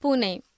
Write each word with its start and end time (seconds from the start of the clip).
Pune. 0.00 0.50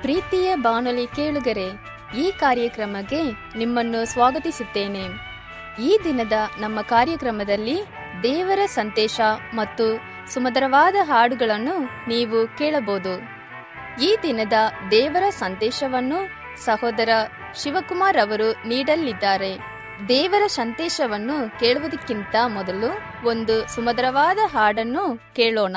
ಪ್ರೀತಿಯ 0.00 0.56
ಬಾನುಲಿ 0.56 1.06
ಕೇಳುಗರೆ, 1.06 1.66
ಈ 2.18 2.30
ಕಾರ್ಯಕ್ರಮಕ್ಕೆ 2.30 3.22
ನಿಮ್ಮನ್ನು 3.58 4.04
ಸ್ವಾಗತಿಸುತ್ತೇನೆ. 4.04 5.04
ಈ 5.82 5.98
ದಿನದ 6.04 6.32
ನಮ್ಮ 6.60 6.82
ಕಾರ್ಯಕ್ರಮದಲ್ಲಿ 6.82 7.78
ದೇವರ 8.22 8.58
ಸಂತೇಶ 8.66 9.20
ಮತ್ತು 9.54 10.00
ಸುಮಧುರವಾದ 10.32 10.94
ಹಾಡುಗಳನ್ನು 11.02 12.08
ನೀವು 12.08 12.58
ಕೇಳಬಹುದು. 12.58 13.14
ಈ 14.02 14.16
ದಿನದ 14.22 14.52
ದೇವರ 14.90 15.30
ಸಂದೇಶವನ್ನು 15.30 16.18
ಸಹೋದರ 16.64 17.08
ಶಿವಕುಮಾರ್ 17.62 18.18
ಅವರು 18.18 18.68
ನೀಡಲಿದ್ದಾರೆ. 18.68 19.71
ದೇವರ 20.08 20.46
ಸಂದೇಶವನ್ನು 20.46 21.60
ಕೇಳುವುದಕ್ಕಿಂತ 21.60 22.34
ಮೊದಲು 22.46 22.90
ಒಂದು 23.28 23.74
ಸುಮಧುರವಾದ 23.74 24.38
ಹಾಡನ್ನು 24.46 25.34
ಕೇಳೋಣ. 25.34 25.76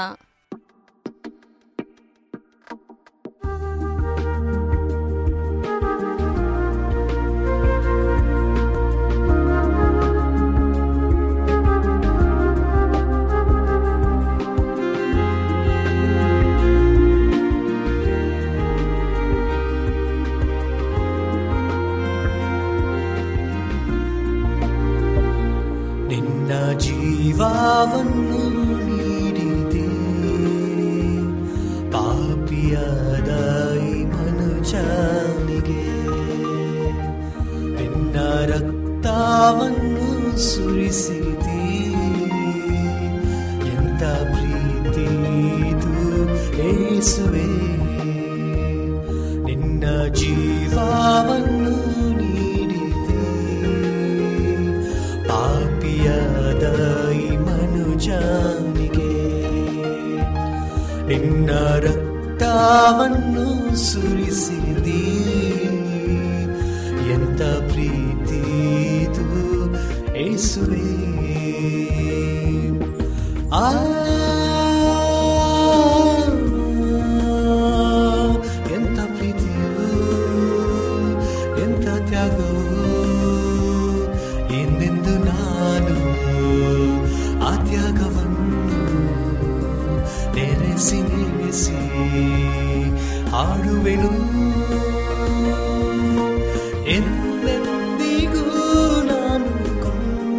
ಎಂತ 43.95 44.03
ಪ್ರೀತಿ 44.31 45.07
ಇದು 45.71 45.95
ಏಸುವೆ 46.69 47.47
ನಿನ್ನ 49.47 49.85
ಜೀವವನ್ನು 50.21 51.75
ನೀಡಿದೆ 52.19 53.21
ಪಾಪಿಯಾದ 55.29 56.65
ಈ 57.19 57.29
ಮನುಜನಿಗೆ 57.47 59.13
ನಿನ್ನ 61.11 61.51
ರಕ್ತವನ್ನು 61.87 63.47
ಸುರಿಸಿದಿ 63.87 64.14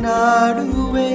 ಕೊಂಡಾಡುವೆ 0.07 1.09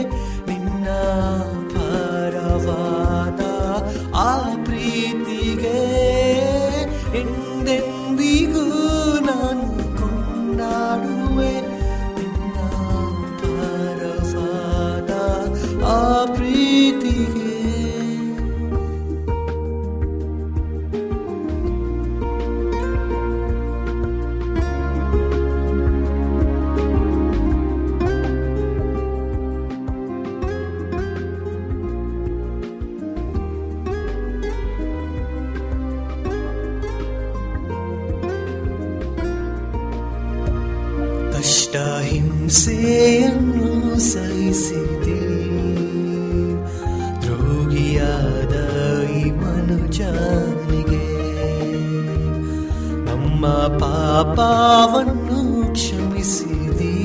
ನಮ್ಮ 53.41 53.53
ಪಾಪವನ್ನು 53.77 55.73
ಕ್ಷಮಿಸಿದಿ 55.73 56.95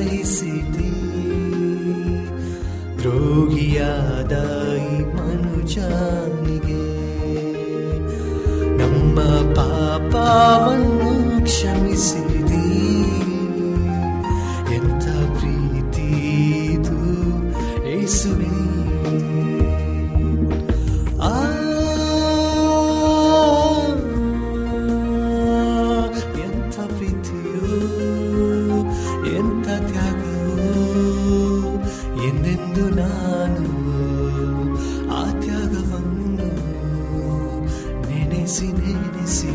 ನೆನೆಸಿ 38.50 38.68
ನೆನೆಸಿ 38.78 39.50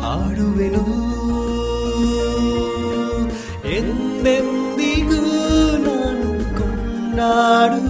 ಹಾಡುವೆನು 0.00 0.82
ಎಂದೆಂದಿಗೂ 3.76 5.20
ನಾನು 5.86 6.32
ಕೊಂಡಾಡುವೆ 6.58 7.85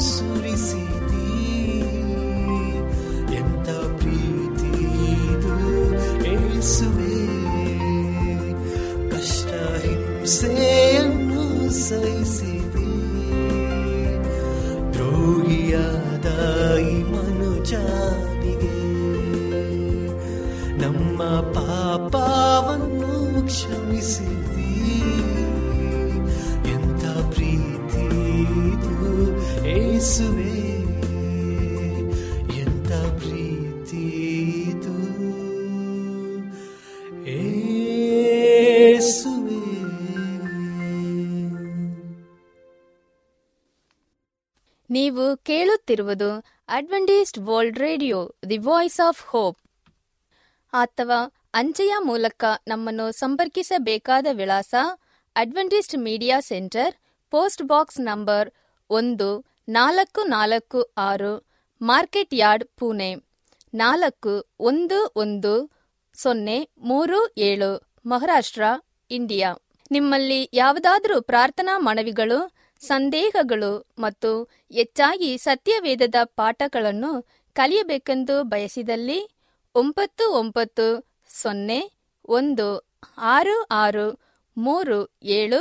ರಕ್ತವನ್ನು 0.00 0.29
ನೀವು 45.10 45.36
ಕೇಳುತ್ತಿರುವುದು 45.36 46.44
Adventist 46.68 47.38
world 47.38 47.78
radio, 47.78 48.34
the 48.48 48.58
voice 48.58 49.06
of 49.06 49.26
hope. 49.26 49.58
ಅಥವಾ 50.72 51.46
ಅಂಚೆಯ 51.54 51.94
ಮೂಲಕ 52.02 52.44
ನಮ್ಮನ್ನು 52.68 53.12
ಸಂಪರ್ಕಿಸಬೇಕಾದ 53.12 54.26
ವಿಳಾಸ 54.32 54.74
Adventist 55.36 55.98
media 55.98 56.40
centre, 56.40 56.94
post 57.30 57.62
box 57.62 58.00
number 58.00 58.50
ಒಂದು 58.90 59.44
ನಾಲ್ಕು 59.68 60.22
ನಾಲ್ಕು 60.22 60.82
ಆರು, 60.98 61.46
ಮಾರ್ಕೆಟ್ 61.82 62.34
ಯಾರ್ಡ್, 62.34 62.64
ಪುಣೆ. 62.64 63.14
ನಾಲ್ಕು 63.74 64.48
ಒಂದು 64.60 65.12
ಒಂದು 65.16 65.70
ಸೊನ್ನೆ 66.14 66.68
ಮೂರು 66.78 67.34
ಏಳು, 67.38 67.92
ಮಹಾರಾಷ್ಟ್ರ, 68.06 68.62
ಇಂಡಿಯಾ. 69.10 69.54
ನಿಮ್ಮಲ್ಲಿ 69.90 70.50
ಯಾವುದಾದರೂ 70.52 71.20
ಪ್ರಾರ್ಥನಾ 71.20 71.78
ಮನವಿಗಳು 71.78 72.59
ಸಂದೇಹಗಳು 72.80 73.72
ಮತ್ತು 73.98 74.30
ಹೆಚ್ಚಾಗಿ 74.70 75.38
ಸತ್ಯವೇದದ 75.38 76.14
ಪಾಠಗಳನ್ನು 76.36 77.12
ಕಲಿಯಬೇಕೆಂದು 77.56 78.42
ಬಯಸಿದಲ್ಲಿ 78.44 79.20
ಒಂಬತ್ತು 79.74 80.24
ಒಂಬತ್ತು 80.32 80.86
ಸೊನ್ನೆ 81.34 81.80
ಒಂದು 82.28 82.66
ಆರು 83.34 83.56
ಆರು 83.74 84.06
ಮೂರು 84.56 84.98
ಏಳು 85.36 85.60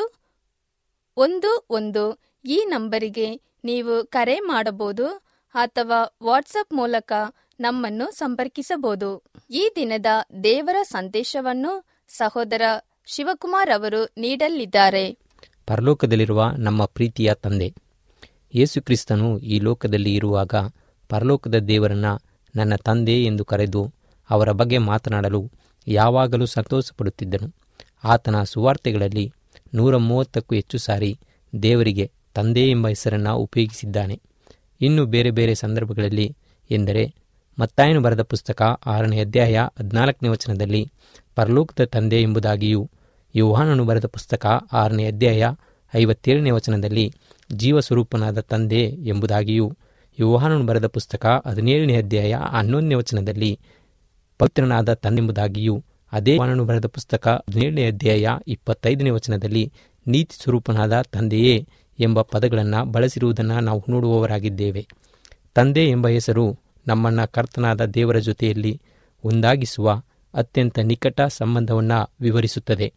ಒಂದು 1.18 1.52
ಒಂದು 1.70 2.04
ಈ 2.46 2.66
ನಂಬರಿಗೆ 2.68 3.28
ನೀವು 3.66 4.06
ಕರೆ 4.06 4.40
ಮಾಡಬಹುದು 4.50 5.08
ಅಥವಾ 5.56 6.00
ವಾಟ್ಸಪ್ 6.24 6.74
ಮೂಲಕ 6.74 7.12
ನಮ್ಮನ್ನು 7.60 8.12
ಸಂಪರ್ಕಿಸಬಹುದು. 8.12 9.10
ಈ 9.52 9.64
ದಿನದ 9.76 10.10
ದೇವರ 10.44 10.78
ಸಂದೇಶವನ್ನು 10.90 11.72
ಸಹೋದರ 12.10 12.62
ಶಿವಕುಮಾರ್ 13.08 13.72
ಅವರು 13.76 14.02
ನೀಡಲಿದ್ದಾರೆ. 14.18 15.06
ಪರಲೋಕದಲ್ಲಿರುವ 15.70 16.52
ನಮ್ಮ 16.58 16.86
ಪ್ರೀತಿಯ 16.86 17.34
ತಂದೆ. 17.34 17.74
ಯೇಸುಕ್ರಿಸ್ತನು 18.56 19.40
ಈ 19.40 19.60
ಲೋಕದಲ್ಲಿ 19.60 20.16
ಇರುವಾಗ 20.16 20.56
ಪರಲೋಕದ 21.10 21.58
ದೇವರನ್ನ 21.58 22.06
ನನ್ನ 22.56 22.76
ತಂದೆ 22.76 23.26
ಎಂದು 23.26 23.46
ಕರೆದು 23.46 23.94
ಅವರ 24.30 24.52
ಬಗ್ಗೆ 24.52 24.78
ಮಾತನಾಡಲು 24.78 25.52
ಯಾವಾಗಲೂ 25.88 26.46
ಸಂತೋಷಪಡುತ್ತಿದ್ದನು. 26.46 27.54
ಆತನ 28.04 28.44
ಸುವಾರ್ತೆಗಳಲ್ಲಿ 28.44 29.32
ನೂರ 29.74 29.98
ಮೂವತ್ತಕ್ಕೂ 29.98 30.56
ಹೆಚ್ಚು 30.56 30.78
ಸಾರಿ 30.78 31.20
ದೇವರಿಗೆ 31.64 32.12
ತಂದೆ 32.36 32.70
ಎಂಬ 32.70 32.88
ಹೆಸರನ್ನು 32.88 33.36
ಉಪಯೋಗಿಸಿದ್ದಾನೆ. 33.36 34.22
ಇನ್ನು 34.82 35.06
ಬೇರೆ 35.06 35.32
ಬೇರೆ 35.32 35.56
ಸಂದರ್ಭಗಳಲ್ಲಿ 35.56 36.38
ಎಂದರೆ 36.72 37.14
ಮತ್ತಾಯನು 37.60 38.02
ಬರೆದ 38.02 38.22
ಪುಸ್ತಕ 38.22 38.62
ಆರನೇ 38.86 39.20
ಅಧ್ಯಾಯ 39.20 39.60
ಹದಿನಾಲ್ಕನೇ 39.80 40.30
ವಚನದಲ್ಲಿ 40.30 40.92
ಪರಲೋಕದ 41.36 41.86
ತಂದೆ 41.86 42.22
ಎಂಬುದಾಗಿಯೂ 42.22 42.90
ಯೋಹಾನನು 43.36 43.86
ಬರೆದ 43.86 44.06
ಪುಸ್ತಕ 44.06 44.46
ಆರನೇ 44.74 45.06
ಅಧ್ಯಾಯ 45.06 45.48
ಐವತ್ತೇಳನೇ 45.96 46.52
ವಚನದಲ್ಲಿ 46.52 47.14
ಜೀವಸ್ವರೂಪನಾದ 47.54 48.40
ತಂದೆ 48.40 48.82
ಎಂಬುದಾಗಿಯೂ 48.82 49.78
ಯೋಹಾನನು 50.20 50.66
ಬರೆದ 50.66 50.88
ಪುಸ್ತಕ 50.88 51.42
ಹದಿನೇಳನೇ 51.48 51.96
ಅಧ್ಯಾಯ 51.96 52.36
ಹನ್ನೊಂದನೇ 52.52 52.96
ವಚನದಲ್ಲಿ 52.96 53.60
ಪವಿತ್ರನಾದ 54.40 54.94
ತಂದೆಂಬುದಾಗಿಯೂ 54.94 55.84
ಅದೇ 56.12 56.36
ಯೋಹಾನನು 56.36 56.66
ಬರೆದ 56.66 56.86
ಪುಸ್ತಕ 56.86 57.28
ಹದಿನೇಳನೇ 57.28 57.88
ಅಧ್ಯಾಯ 57.88 58.28
ಇಪ್ಪತ್ತೈದನೇ 58.48 59.10
ವಚನದಲ್ಲಿ 59.10 59.74
ನೀತಿ 60.08 60.44
ಸ್ವರೂಪನಾದ 60.44 61.02
ತಂದೆಯೇ 61.02 61.68
ಎಂಬ 62.00 62.22
ಪದಗಳನ್ನು 62.22 62.86
ಬಳಸಿರುವುದನ್ನು 62.86 63.60
ನಾವು 63.60 63.86
ನೋಡುವವರಾಗಿದ್ದೇವೆ. 63.90 64.88
ತಂದೆ 65.56 65.90
ಎಂಬ 65.90 66.08
ಹೆಸರು 66.08 66.60
ನಮ್ಮನ್ನು 66.88 67.32
ಕರ್ತನಾದ 67.32 67.86
ದೇವರ 67.86 68.20
ಜೊತೆಯಲ್ಲಿ 68.20 68.82
ಒಂದಾಗಿಸುವ 69.24 70.02
ಅತ್ಯಂತ 70.34 70.80
ನಿಕಟ 70.80 71.22
ಸಂಬಂಧವನ್ನು 71.22 72.10
ವಿವರಿಸುತ್ತದೆ. 72.22 72.94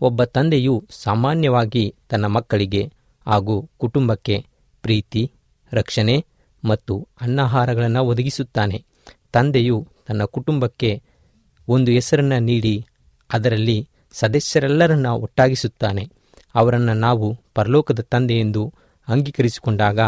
ಒಬ್ಬ 0.00 0.24
ತಂದೆಯು 0.24 0.84
ಸಾಮಾನ್ಯವಾಗಿ 1.04 1.94
ತನ್ನ 2.10 2.26
ಮಕ್ಕಳಿಗೆ 2.26 2.82
ಹಾಗೂ 3.26 3.70
ಕುಟುಂಬಕ್ಕೆ 3.78 4.36
ಪ್ರೀತಿ, 4.82 5.22
ರಕ್ಷಣೆ 5.72 6.24
ಮತ್ತು 6.62 7.08
ಅನ್ನಾಹಾರಗಳನ್ನು 7.20 8.02
ಒದಗಿಸುತ್ತಾನೆ. 8.04 8.78
ತಂದೆಯು 9.32 9.86
ತನ್ನ 10.08 10.24
ಕುಟುಂಬಕ್ಕೆ 10.24 11.02
ಒಂದು 11.68 11.90
ಹೆಸರನ್ನು 11.90 12.38
ನೀಡಿ 12.40 12.74
ಅದರಲ್ಲಿ 13.30 13.78
ಸದಸ್ಯರೆಲ್ಲರನ್ನ 14.12 15.06
ಒಟ್ಟಾಗಿಸುತ್ತಾನೆ. 15.06 16.04
ಅವರನ್ನು 16.54 16.94
ನಾವು 16.94 17.26
ಪರಲೋಕದ 17.54 18.00
ತಂದೆ 18.00 18.36
ಎಂದು 18.38 18.62
ಅಂಗೀಕರಿಸಿಕೊಂಡಾಗ 19.08 20.00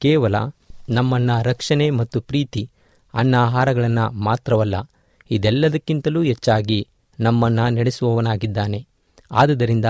ಕೇವಲ 0.00 0.36
ನಮ್ಮನ್ನ 0.88 1.30
ರಕ್ಷಣೆ 1.42 1.90
ಮತ್ತು 1.90 2.20
ಪ್ರೀತಿ 2.20 2.62
ಅನ್ನ 3.14 3.34
ಆಹಾರಗಳನ್ನು 3.34 4.10
ಮಾತ್ರವಲ್ಲ, 4.24 4.76
ಇದೆಲ್ಲದಕ್ಕಿಂತಲೂ 5.30 6.22
ಹೆಚ್ಚಾಗಿ 6.22 6.78
ನಮ್ಮನ್ನು 7.18 7.64
ನಡೆಸುವವನಾಗಿದ್ದಾನೆ. 7.70 8.80
ಆದುದರಿಂದ 9.32 9.84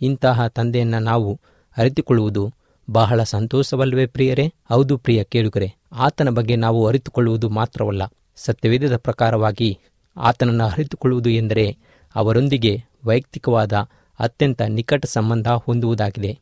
ಇಂತಹ 0.00 0.46
ತಂದೆಯನ್ನು 0.46 0.98
ನಾವು 0.98 1.40
ಅರಿತುಕೊಳ್ಳುವುದು 1.76 2.52
ಬಹಳ 2.90 3.22
ಸಂತೋಷವಲ್ಲವೇ 3.22 4.06
ಪ್ರಿಯರೇ? 4.06 4.46
ಹೌದು 4.70 4.98
ಪ್ರಿಯ 4.98 5.24
ಕೇಳುಗರೆ, 5.24 5.68
ಆತನ 5.92 6.28
ಬಗ್ಗೆ 6.28 6.56
ನಾವು 6.56 6.86
ಅರಿತುಕೊಳ್ಳುವುದು 6.86 7.48
ಮಾತ್ರವಲ್ಲ, 7.48 8.02
ಸತ್ಯವೇದದ 8.36 8.96
ಪ್ರಕಾರವಾಗಿ 8.96 9.78
ಆತನನ್ನು 10.16 10.64
ಅರಿತುಕೊಳ್ಳುವುದು 10.64 11.30
ಎಂದರೆ 11.30 11.66
ಅವರೊಂದಿಗೆ 12.14 12.72
ವೈಯಕ್ತಿಕವಾದ 13.04 13.72
ಅತ್ಯಂತ 14.18 14.62
ನಿಕಟ 14.68 15.06
ಸಂಬಂಧ 15.06 15.48
ಹೊಂದುವುದಾಗಿದೆ. 15.48 16.38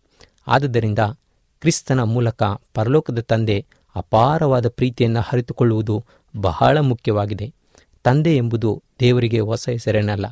ಆದುದರಿಂದ 0.46 0.98
ಕ್ರಿಸ್ತನ 1.62 2.02
ಮೂಲಕ 2.02 2.42
ಪರಲೋಕದ 2.74 3.20
ತಂದೆ 3.20 3.66
ಅಪಾರವಾದ 3.96 4.68
ಪ್ರೀತಿಯನ್ನು 4.68 5.20
ಅರಿತುಕೊಳ್ಳುವುದು 5.20 6.04
ಬಹಳ 6.34 6.78
ಮುಖ್ಯವಾಗಿದೆ. 6.80 7.46
ತಂದೆ 8.04 8.36
ಎಂಬುದು 8.36 8.82
ದೇವರಿಗೆ 9.00 9.40
ಹೊಸ 9.40 9.68
ಹೆಸರೇನಲ್ಲ, 9.68 10.26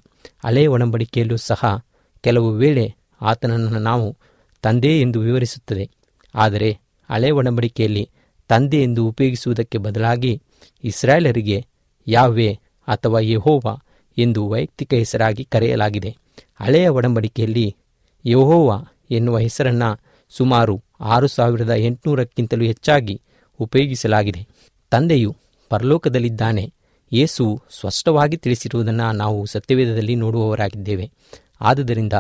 ಹಳೆಯ 0.45 0.67
ಒಡಂಬಡಿಕೆಯಲ್ಲೂ 0.67 1.37
ಸಹ 1.37 1.85
ಕೆಲವು 2.21 2.51
ವೇಳೆ 2.51 2.95
ಆತನನ್ನು 3.21 3.79
ನಾವು 3.79 4.17
ತಂದೆ 4.63 5.01
ಎಂದು 5.01 5.21
ವಿವರಿಸುತ್ತದೆ. 5.21 5.91
ಆದರೆ 6.35 6.79
ಹಳೆ 7.11 7.31
ಒಡಂಬಡಿಕೆಯಲ್ಲಿ 7.31 8.11
ತಂದೆ 8.49 8.83
ಎಂದು 8.83 9.09
ಉಪಯೋಗಿಸುವುದಕ್ಕೆ 9.09 9.79
ಬದಲಾಗಿ 9.79 10.43
ಇಸ್ರಾಯೇಲರಿಗೆ 10.85 11.67
ಯಾವೇ 12.07 12.59
ಅಥವಾ 12.89 13.21
ಯಹೋವ 13.21 13.79
ಎಂದು 14.19 14.49
ವೈಯಕ್ತಿಕ 14.49 14.95
ಹೆಸರಾಗಿ 14.95 15.45
ಕರೆಯಲಾಗಿದೆ. 15.45 16.17
ಹಳೆಯ 16.61 16.89
ಒಡಂಬಡಿಕೆಯಲ್ಲಿ 16.89 17.77
ಯೆಹೋವ 18.27 18.85
ಎನ್ನುವ 19.11 19.39
ಹೆಸರನ್ನು 19.39 20.01
ಸುಮಾರು 20.29 20.83
ಆರು 21.01 21.27
ಸಾವಿರದ 21.27 21.71
ಎಂಟುನೂರಕ್ಕಿಂತಲೂ 21.71 22.65
ಹೆಚ್ಚಾಗಿ 22.65 23.21
ಉಪಯೋಗಿಸಲಾಗಿದೆ. 23.61 24.47
ತಂದೆಯು 24.91 25.37
ಪರಲೋಕದಲ್ಲಿದ್ದಾನೆ. 25.69 26.73
ಯೇಸು 27.13 27.63
ಸ್ಪಷ್ಟವಾಗಿ 27.71 28.37
ತಿಳಿಸಿರುವುದನ್ನು 28.37 29.13
ನಾವು 29.13 29.47
ಸತ್ಯವೇದದಲ್ಲಿ 29.47 30.15
ನೋಡುವವರಾಗಿದ್ದೇವೆ. 30.15 31.11
ಆದುದರಿಂದ 31.61 32.13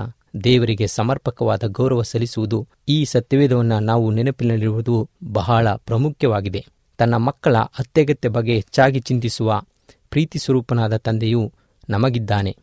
ದೇವರಿಗೆ 0.45 0.87
ಸಮರ್ಪಕವಾದ 0.87 1.62
ಗೌರವ 1.66 2.02
ಸಲ್ಲಿಸುವುದು 2.02 2.68
ಈ 2.88 3.04
ಸತ್ಯವೇದವನ್ನು 3.04 3.80
ನಾವು 3.80 4.11
ನೆನಪಿನಲ್ಲಿರುವುದು 4.11 5.11
ಬಹಳ 5.33 5.68
ಪ್ರಾಮುಖ್ಯವಾಗಿದೆ. 5.68 6.66
ತನ್ನ 6.99 7.16
ಮಕ್ಕಳ 7.16 7.57
ಅತ್ಯಗತ್ಯ 7.57 8.28
ಬಗ್ಗೆ 8.28 8.54
ಹೆಚ್ಚಾಗಿ 8.54 9.00
ಚಿಂತಿಸುವ 9.00 9.62
ಪ್ರೀತಿ 10.11 10.38
ಸ್ವರೂಪನಾದ 10.38 10.97
ತಂದೆಯು 10.97 11.52
ನಮಗಿದ್ದಾನೆ. 11.88 12.57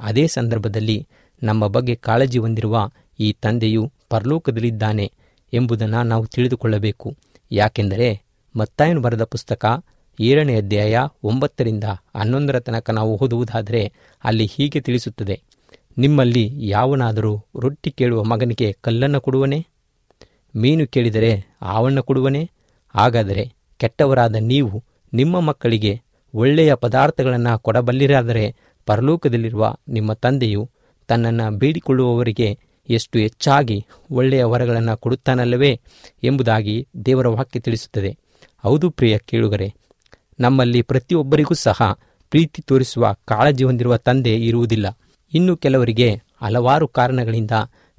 ಅದೇ 0.00 0.26
ಸಂದರ್ಭದಲ್ಲಿ 0.26 1.08
ನಮ್ಮ 1.42 1.66
ಬಗ್ಗೆ 1.66 1.94
ಕಾಳಜಿ 1.94 2.38
ಹೊಂದಿರುವ 2.38 2.90
ಈ 3.20 3.32
ತಂದೆಯು 3.32 3.92
ಪರಲೋಕದಲ್ಲಿದ್ದಾನೆ 4.10 5.12
ಎಂಬುದನ್ನು 5.52 6.02
ನಾವು 6.02 6.26
ತಿಳಿದುಕೊಳ್ಳಬೇಕು. 6.26 7.16
ಯಾಕೆಂದರೆ 7.52 8.22
ಮತ್ತಾಯನು 8.56 9.00
ಬರೆದ 9.00 9.24
ಪುಸ್ತಕ 9.24 9.84
ಏಳನೇ 10.20 10.56
ಅಧ್ಯಾಯ 10.56 10.98
ಒಂಬತ್ತರಿಂದ 11.24 11.84
ಹನ್ನೊಂದರ 12.16 12.60
ತನಕ 12.60 12.90
ನಾವು 12.90 13.18
ಓದುವುದಾದರೆ 13.18 13.92
ಅಲ್ಲಿ 14.24 14.46
ಹೀಗೆ 14.46 14.80
ತಿಳಿಸುತ್ತದೆ. 14.80 15.42
ನಿಮ್ಮಲ್ಲಿ 15.98 16.68
ಯಾವನಾದರೂ 16.68 17.46
ರೊಟ್ಟಿ 17.60 17.90
ಕೇಳುವ 17.90 18.24
ಮಗನಿಗೆ 18.24 18.72
ಕಲ್ಲನ್ನು 18.72 19.20
ಕೊಡುವನೇ? 19.20 19.66
ಮೀನು 20.56 20.86
ಕೇಳಿದರೆ 20.86 21.44
ಆವಣ್ಣ 21.62 22.00
ಕೊಡುವನೇ? 22.00 22.50
ಹಾಗಾದರೆ 22.94 23.52
ಕೆಟ್ಟವರಾದ 23.76 24.34
ನೀವು 24.34 24.84
ನಿಮ್ಮ 25.12 25.40
ಮಕ್ಕಳಿಗೆ 25.40 26.02
ಒಳ್ಳೆಯ 26.34 26.74
ಪದಾರ್ಥಗಳನ್ನು 26.74 27.58
ಕೊಡಬಲ್ಲಿರಾದರೆ 27.58 28.56
ಪರಲೋಕದಲ್ಲಿರುವ 28.86 29.74
ನಿಮ್ಮ 29.88 30.12
ತಂದೆಯು 30.12 30.70
ತನ್ನನ್ನು 31.08 31.58
ಬೇಡಿಕೊಳ್ಳುವವರಿಗೆ 31.58 32.58
ಎಷ್ಟು 32.88 33.18
ಹೆಚ್ಚಾಗಿ 33.18 33.86
ಒಳ್ಳೆಯ 34.10 34.44
ವರಗಳನ್ನು 34.44 34.96
ಕೊಡುತ್ತಾನಲ್ಲವೇ 34.96 35.80
ಎಂಬುದಾಗಿ 36.22 36.88
ದೇವರ 37.06 37.28
ವಾಕ್ಯ 37.28 37.60
ತಿಳಿಸುತ್ತದೆ. 37.60 38.16
ಹೌದು 38.62 38.90
ಪ್ರಿಯ 38.90 39.18
ಕೇಳುಗರೆ, 39.18 39.74
ನಮ್ಮಲ್ಲಿ 40.40 40.82
ಪ್ರತಿಯೊಬ್ಬರಿಗೂ 40.82 41.54
ಸಹ 41.54 41.82
ಪ್ರೀತಿ 42.30 42.62
ತೋರಿಸುವ 42.62 43.12
ಕಾಳಜಿ 43.24 43.64
ಹೊಂದಿರುವ 43.64 43.96
ತಂದೆ 43.96 44.34
ಇರುವುದಿಲ್ಲ. 44.36 44.98
ಇನ್ನು 45.34 45.56
ಕೆಲವರಿಗೆ 45.56 46.08
ಹಲವಾರು 46.42 46.88
ಕಾರಣಗಳಿಂದ 46.88 47.50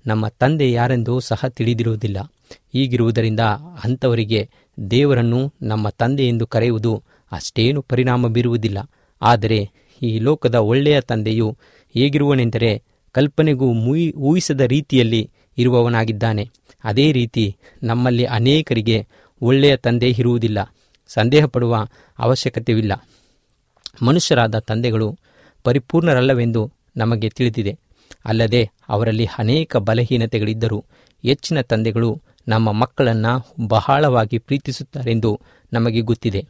ನಮ್ಮ 0.05 0.27
ತಂದೆ 0.27 0.71
ಯಾರೆಂದು 0.71 1.19
ಸಹ 1.19 1.47
ತಿಳಿದಿರುವುದಿಲ್ಲ. 1.47 2.17
ಹೀಗಿರುವುದರಿಂದ 2.73 3.39
ಅಂಥವರಿಗೆ 3.83 4.49
ದೇವರನ್ನು 4.91 5.53
ನಮ್ಮ 5.61 5.89
ತಂದೆ 5.89 6.27
ಎಂದು 6.27 6.47
ಕರೆಯುವುದು 6.47 7.03
ಅಷ್ಟೇನು 7.31 7.81
ಪರಿಣಾಮ 7.81 8.27
ಬೀರುವುದಿಲ್ಲ. 8.27 8.77
ಆದರೆ 9.21 9.69
ಈ 10.01 10.19
ಲೋಕದ 10.19 10.55
ಒಳ್ಳೆಯ 10.55 11.01
ತಂದೆಯು 11.01 11.57
ಹೇಗಿರುವನೆಂದರೆ 11.95 12.83
ಕಲ್ಪನೆಗೂ 13.11 13.73
ಮುಯಿ 13.73 14.11
ಊಹಿಸದ 14.11 14.61
ರೀತಿಯಲ್ಲಿ 14.61 15.29
ಇರುವವನಾಗಿದ್ದಾನೆ. 15.57 16.49
ಅದೇ 16.83 17.11
ರೀತಿ 17.11 17.55
ನಮ್ಮಲ್ಲಿ 17.83 18.25
ಅನೇಕರಿಗೆ 18.25 19.07
ಒಳ್ಳೆಯ 19.41 19.77
ತಂದೆ 19.77 20.09
ಇರುವುದಿಲ್ಲ. 20.09 20.59
ಸಂದೇಹ 21.07 21.45
ಪಡುವ 21.45 21.75
ಅವಶ್ಯಕತೆಯಿಲ್ಲ 22.19 22.93
ಮನುಷ್ಯರಾದ 24.01 24.59
ತಂದೆಗಳು 24.59 25.19
ಪರಿಪೂರ್ಣರಲ್ಲವೆಂದು 25.63 26.71
ನಮಗೆ 26.97 27.29
ತಿಳಿದಿದೆ. 27.29 27.77
ಅಲ್ಲದೆ 28.25 28.69
ಅವರಲ್ಲಿ 28.89 29.25
ಅನೇಕ 29.25 29.77
ಬಲಹೀನತೆಗಳಿದ್ದರೂ 29.77 30.85
ಹೆಚ್ಚಿನ 31.25 31.61
ತಂದೆಗಳು 31.61 32.21
ನಮ್ಮ 32.47 32.71
ಮಕ್ಕಳನ್ನು 32.71 33.67
ಬಹಳವಾಗಿ 33.67 34.37
ಪ್ರೀತಿಸುತ್ತಾರೆಂದು 34.37 35.39
ನಮಗೆ 35.73 36.01
ಗೊತ್ತಿದೆ. 36.01 36.45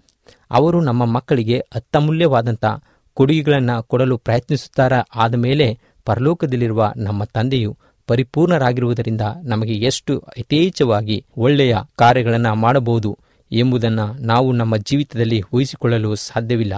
ಅವರು 0.52 0.82
ನಮ್ಮ 0.82 1.06
ಮಕ್ಕಳಿಗೆ 1.06 1.60
ಅತ್ತಮೂಲ್ಯವಾದಂಥ 1.60 2.66
ಕೊಡುಗೆಗಳನ್ನು 3.14 3.84
ಕೊಡಲು 3.84 4.18
ಪ್ರಯತ್ನಿಸುತ್ತಾರ 4.18 4.94
ಆದ 5.16 5.36
ಮೇಲೆ 5.36 5.80
ಪರಲೋಕದಲ್ಲಿರುವ 6.06 6.94
ನಮ್ಮ 6.98 7.24
ತಂದೆಯು 7.24 7.78
ಪರಿಪೂರ್ಣರಾಗಿರುವುದರಿಂದ 8.08 9.22
ನಮಗೆ 9.44 9.74
ಎಷ್ಟು 9.74 10.24
ಯಥೇಚ್ಛವಾಗಿ 10.38 11.26
ಒಳ್ಳೆಯ 11.38 11.76
ಕಾರ್ಯಗಳನ್ನು 11.96 12.56
ಮಾಡಬಹುದು 12.56 13.18
ಎಂಬುದನ್ನು 13.52 14.14
ನಾವು 14.14 14.52
ನಮ್ಮ 14.52 14.78
ಜೀವಿತದಲ್ಲಿ 14.78 15.44
ಊಹಿಸಿಕೊಳ್ಳಲು 15.54 16.16
ಸಾಧ್ಯವಿಲ್ಲ. 16.16 16.74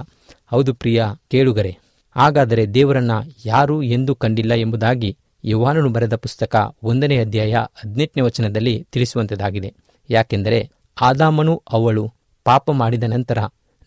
ಹೌದು 0.51 0.73
ಪ್ರಿಯ 0.73 1.05
ಕೇಳುಗರೆ. 1.31 1.77
ಹಾಗಾದರೆ 2.17 2.73
ದೇವರನ್ನ 2.73 3.11
ಯಾರು 3.45 3.83
ಎಂದು 3.83 4.15
ಕಂಡಿಲ್ಲ 4.15 4.53
ಎಂಬುದಾಗಿ 4.53 5.17
ಯುವಾನನು 5.43 5.89
ಬರೆದ 5.89 6.15
ಪುಸ್ತಕ 6.15 6.75
ಒಂದನೇ 6.83 7.17
ಅಧ್ಯಾಯ 7.17 7.55
ಹದಿನೆಂಟನೇ 7.75 8.21
ವಚನದಲ್ಲಿ 8.21 8.87
ತಿಳಿಸುವಂತದಾಗಿದೆ 8.91 9.73
ಯಾಕೆಂದರೆ 10.09 10.69
ಆದಾಮನು 11.01 11.63
ಅವಳು 11.69 12.13
ಪಾಪ 12.45 12.71
ಮಾಡಿದ 12.71 13.03
ನಂತರ 13.03 13.37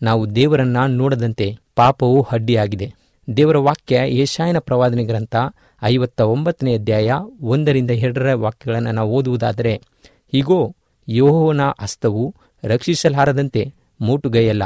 ನಾವು 0.01 0.35
ದೇವರನ್ನ 0.35 0.77
ನೋಡದಂತೆ 0.87 1.57
ಪಾಪವು 1.75 2.27
ಅಡ್ಡಿಯಾಗಿದೆ 2.31 2.87
ದೇವರ 3.37 3.57
ವಾಕ್ಯ 3.57 3.95
ಏಷಾಯನ 3.95 4.59
ಪ್ರವಾದನೆ 4.59 5.03
ಗ್ರಂಥ 5.03 5.35
ಐವತ್ತ 5.83 6.21
ಒಂಬತ್ತನೇ 6.21 6.73
ಅಧ್ಯಾಯ 6.75 7.11
ಒಂದರಿಂದ 7.41 7.91
ಎರಡರ 7.91 8.33
ವಾಕ್ಯಗಳನ್ನು 8.33 8.91
ನಾವು 8.91 9.11
ಓದುವುದಾದರೆ 9.13 9.73
ಹೀಗೋ 10.31 10.75
ಯೋಹೋನ 11.07 11.61
ಹಸ್ತವು 11.81 12.35
ರಕ್ಷಿಸಲಾರದಂತೆ 12.63 13.61
ಮೋಟುಗೈಯಲ್ಲ. 14.01 14.63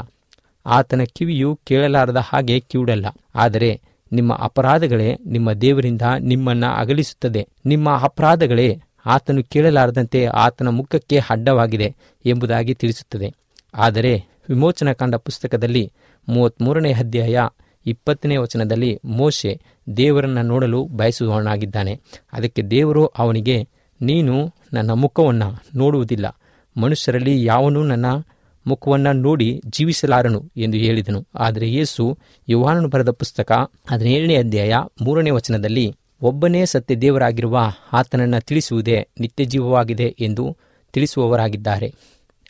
ಆತನ 0.65 1.01
ಕಿವಿಯು 1.03 1.59
ಕೇಳಲಾರದ 1.63 2.17
ಹಾಗೆ 2.17 2.59
ಕಿವುಡಲ್ಲ. 2.59 3.05
ಆದರೆ 3.35 3.81
ನಿಮ್ಮ 4.11 4.33
ಅಪರಾಧಗಳೇ 4.33 5.17
ನಿಮ್ಮ 5.25 5.53
ದೇವರಿಂದ 5.53 6.01
ನಿಮ್ಮನ್ನ 6.19 6.65
ಅಗಲಿಸುತ್ತದೆ. 6.65 7.47
ನಿಮ್ಮ 7.65 7.97
ಅಪರಾಧಗಳೇ 7.97 8.81
ಆತನು 9.05 9.43
ಕೇಳಲಾರದಂತೆ 9.43 10.25
ಆತನ 10.25 10.67
ಮುಖಕ್ಕೆ 10.67 11.19
ಅಡ್ಡವಾಗಿದೆ 11.29 11.95
ಎಂಬುದಾಗಿ 12.25 12.73
ತಿಳಿಸುತ್ತದೆ. 12.73 13.33
ಆದರೆ 13.73 14.25
ವಿಮೋಚನಕಾಂಡ 14.49 15.15
ಪುಸ್ತಕದಲ್ಲಿ 15.15 15.91
ಮೂವತ್ಮೂರನೇ 16.29 16.93
ಅಧ್ಯಾಯ 16.93 17.39
ಇಪ್ಪತ್ತನೇ 17.85 18.37
ವಚನದಲ್ಲಿ 18.37 18.99
ಮೋಶೆ 19.05 19.61
ದೇವರನ್ನ 19.97 20.41
ನೋಡಲು 20.41 20.85
ಬಯಸುವವನಾಗಿದ್ದಾನೆ. 20.85 21.99
ಅದಕ್ಕೆ 22.33 22.61
ದೇವರು 22.61 23.05
ಅವನಿಗೆ, 23.05 23.67
ನೀನು 24.01 24.53
ನನ್ನ 24.73 24.91
ಮುಖವನ್ನು 24.91 25.63
ನೋಡುವುದಿಲ್ಲ. 25.75 26.41
ಮನುಷ್ಯರಲ್ಲಿ 26.81 27.45
ಯಾವನೂ 27.45 27.83
ನನ್ನ 27.83 28.05
ಮುಖವನ್ನು 28.67 29.13
ನೋಡಿ 29.13 29.61
ಜೀವಿಸಲಾರನು 29.65 30.51
ಎಂದು 30.57 30.77
ಹೇಳಿದನು. 30.77 31.27
ಆದರೆ 31.35 31.73
ಯೇಸು 31.73 32.17
ಯುವಾನನು 32.49 32.87
ಬರೆದ 32.87 33.09
ಪುಸ್ತಕ 33.09 33.51
ಹದಿನೇಳನೇ 33.91 34.35
ಅಧ್ಯಾಯ 34.35 34.75
ಮೂರನೇ 35.01 35.29
ವಚನದಲ್ಲಿ, 35.29 35.95
ಒಬ್ಬನೇ 36.21 36.65
ಸತ್ಯ 36.65 36.95
ದೇವರಾಗಿರುವ 36.95 37.59
ಆತನನ್ನು 37.93 38.41
ತಿಳಿಸುವುದೇ 38.41 39.07
ನಿತ್ಯ 39.19 39.45
ಜೀವವಾಗಿದೆ 39.45 40.15
ಎಂದು 40.19 40.57
ತಿಳಿಸುವವರಾಗಿದ್ದಾರೆ. 40.93 41.93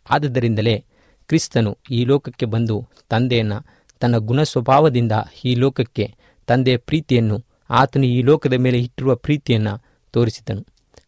ಆದುದರಿಂದಲೇ 0.10 0.84
ಕ್ರಿಸ್ತನು 1.28 1.78
ಈ 1.92 2.06
ಲೋಕಕ್ಕೆ 2.06 2.46
ಬಂದು 2.46 2.88
ತಂದೆಯನ್ನು 3.10 3.66
ತನ್ನ 4.00 4.18
ಗುಣ 4.18 4.44
ಸ್ವಭಾವದಿಂದ 4.44 5.12
ಈ 5.46 5.56
ಲೋಕಕ್ಕೆ 5.56 6.16
ತಂದೆಯ 6.48 6.78
ಪ್ರೀತಿಯನ್ನು 6.78 7.44
ಆತನು 7.70 8.06
ಈ 8.06 8.22
ಲೋಕದ 8.22 8.54
ಮೇಲೆ 8.54 8.80
ಇಟ್ಟಿರುವ 8.80 9.16
ಪ್ರೀತಿಯನ್ನು 9.16 9.84
ತೋರಿಸಿದನು. 10.12 10.66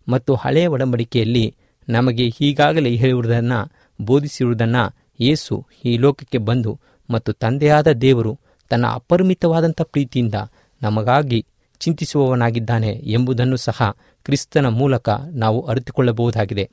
ಮತ್ತು 0.07 0.35
ಹಳೆಯ 0.35 0.67
ಒಡಂಬಡಿಕೆಯಲ್ಲಿ 0.67 1.55
ನಮಗೆ 1.89 2.27
ಈಗಾಗಲೇ 2.41 2.95
ಹೇಳುವುದನ್ನು 2.95 3.76
ಬೋಧಿಸಿರುವುದನ್ನು 4.01 4.95
ಯೇಸು 5.19 5.65
ಈ 5.85 5.97
ಲೋಕಕ್ಕೆ 5.97 6.37
ಬಂದು 6.37 6.79
ಮತ್ತು 7.09 7.33
ತಂದೆಯಾದ 7.33 7.91
ದೇವರು 7.91 8.39
ತನ್ನ 8.69 8.87
ಅಪರಿಮಿತವಾದಂಥ 8.87 9.81
ಪ್ರೀತಿಯಿಂದ 9.81 10.35
ನಮಗಾಗಿ 10.81 11.45
ಚಿಂತಿಸುವವನಾಗಿದ್ದಾನೆ 11.79 12.87
ಎಂಬುದನ್ನು 12.87 13.57
ಸಹ 13.57 13.95
ಕ್ರಿಸ್ತನ 14.23 14.65
ಮೂಲಕ 14.65 15.09
ನಾವು 15.31 15.61
ಅರಿತುಕೊಳ್ಳಬಹುದಾಗಿದೆ. 15.61 16.69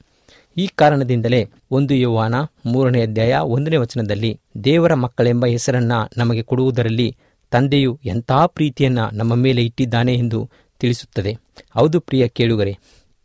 ಈ 0.56 0.66
ಕಾರಣದಿಂದಲೇ 0.66 1.50
ಒಂದು 1.70 1.94
ಯೌವಾನ 1.94 2.34
ಮೂರನೇ 2.66 3.02
ಅಧ್ಯಾಯ 3.02 3.36
ಒಂದನೇ 3.42 3.76
ವಚನದಲ್ಲಿ 3.76 4.40
ದೇವರ 4.64 4.94
ಮಕ್ಕಳೆಂಬ 4.94 5.46
ಹೆಸರನ್ನ 5.46 5.92
ನಮಗೆ 6.16 6.42
ಕೊಡುವುದರಲ್ಲಿ 6.42 7.16
ತಂದೆಯು 7.50 8.00
ಎಂಥ 8.04 8.32
ಪ್ರೀತಿಯನ್ನ 8.46 8.98
ನಮ್ಮ 9.12 9.34
ಮೇಲೆ 9.34 9.64
ಇಟ್ಟಿದ್ದಾನೆ 9.64 10.14
ಎಂದು 10.14 10.50
ತಿಳಿಸುತ್ತದೆ. 10.78 11.36
ಹೌದು 11.74 12.00
ಪ್ರಿಯ 12.00 12.28
ಕೇಳುಗರೆ, 12.28 12.78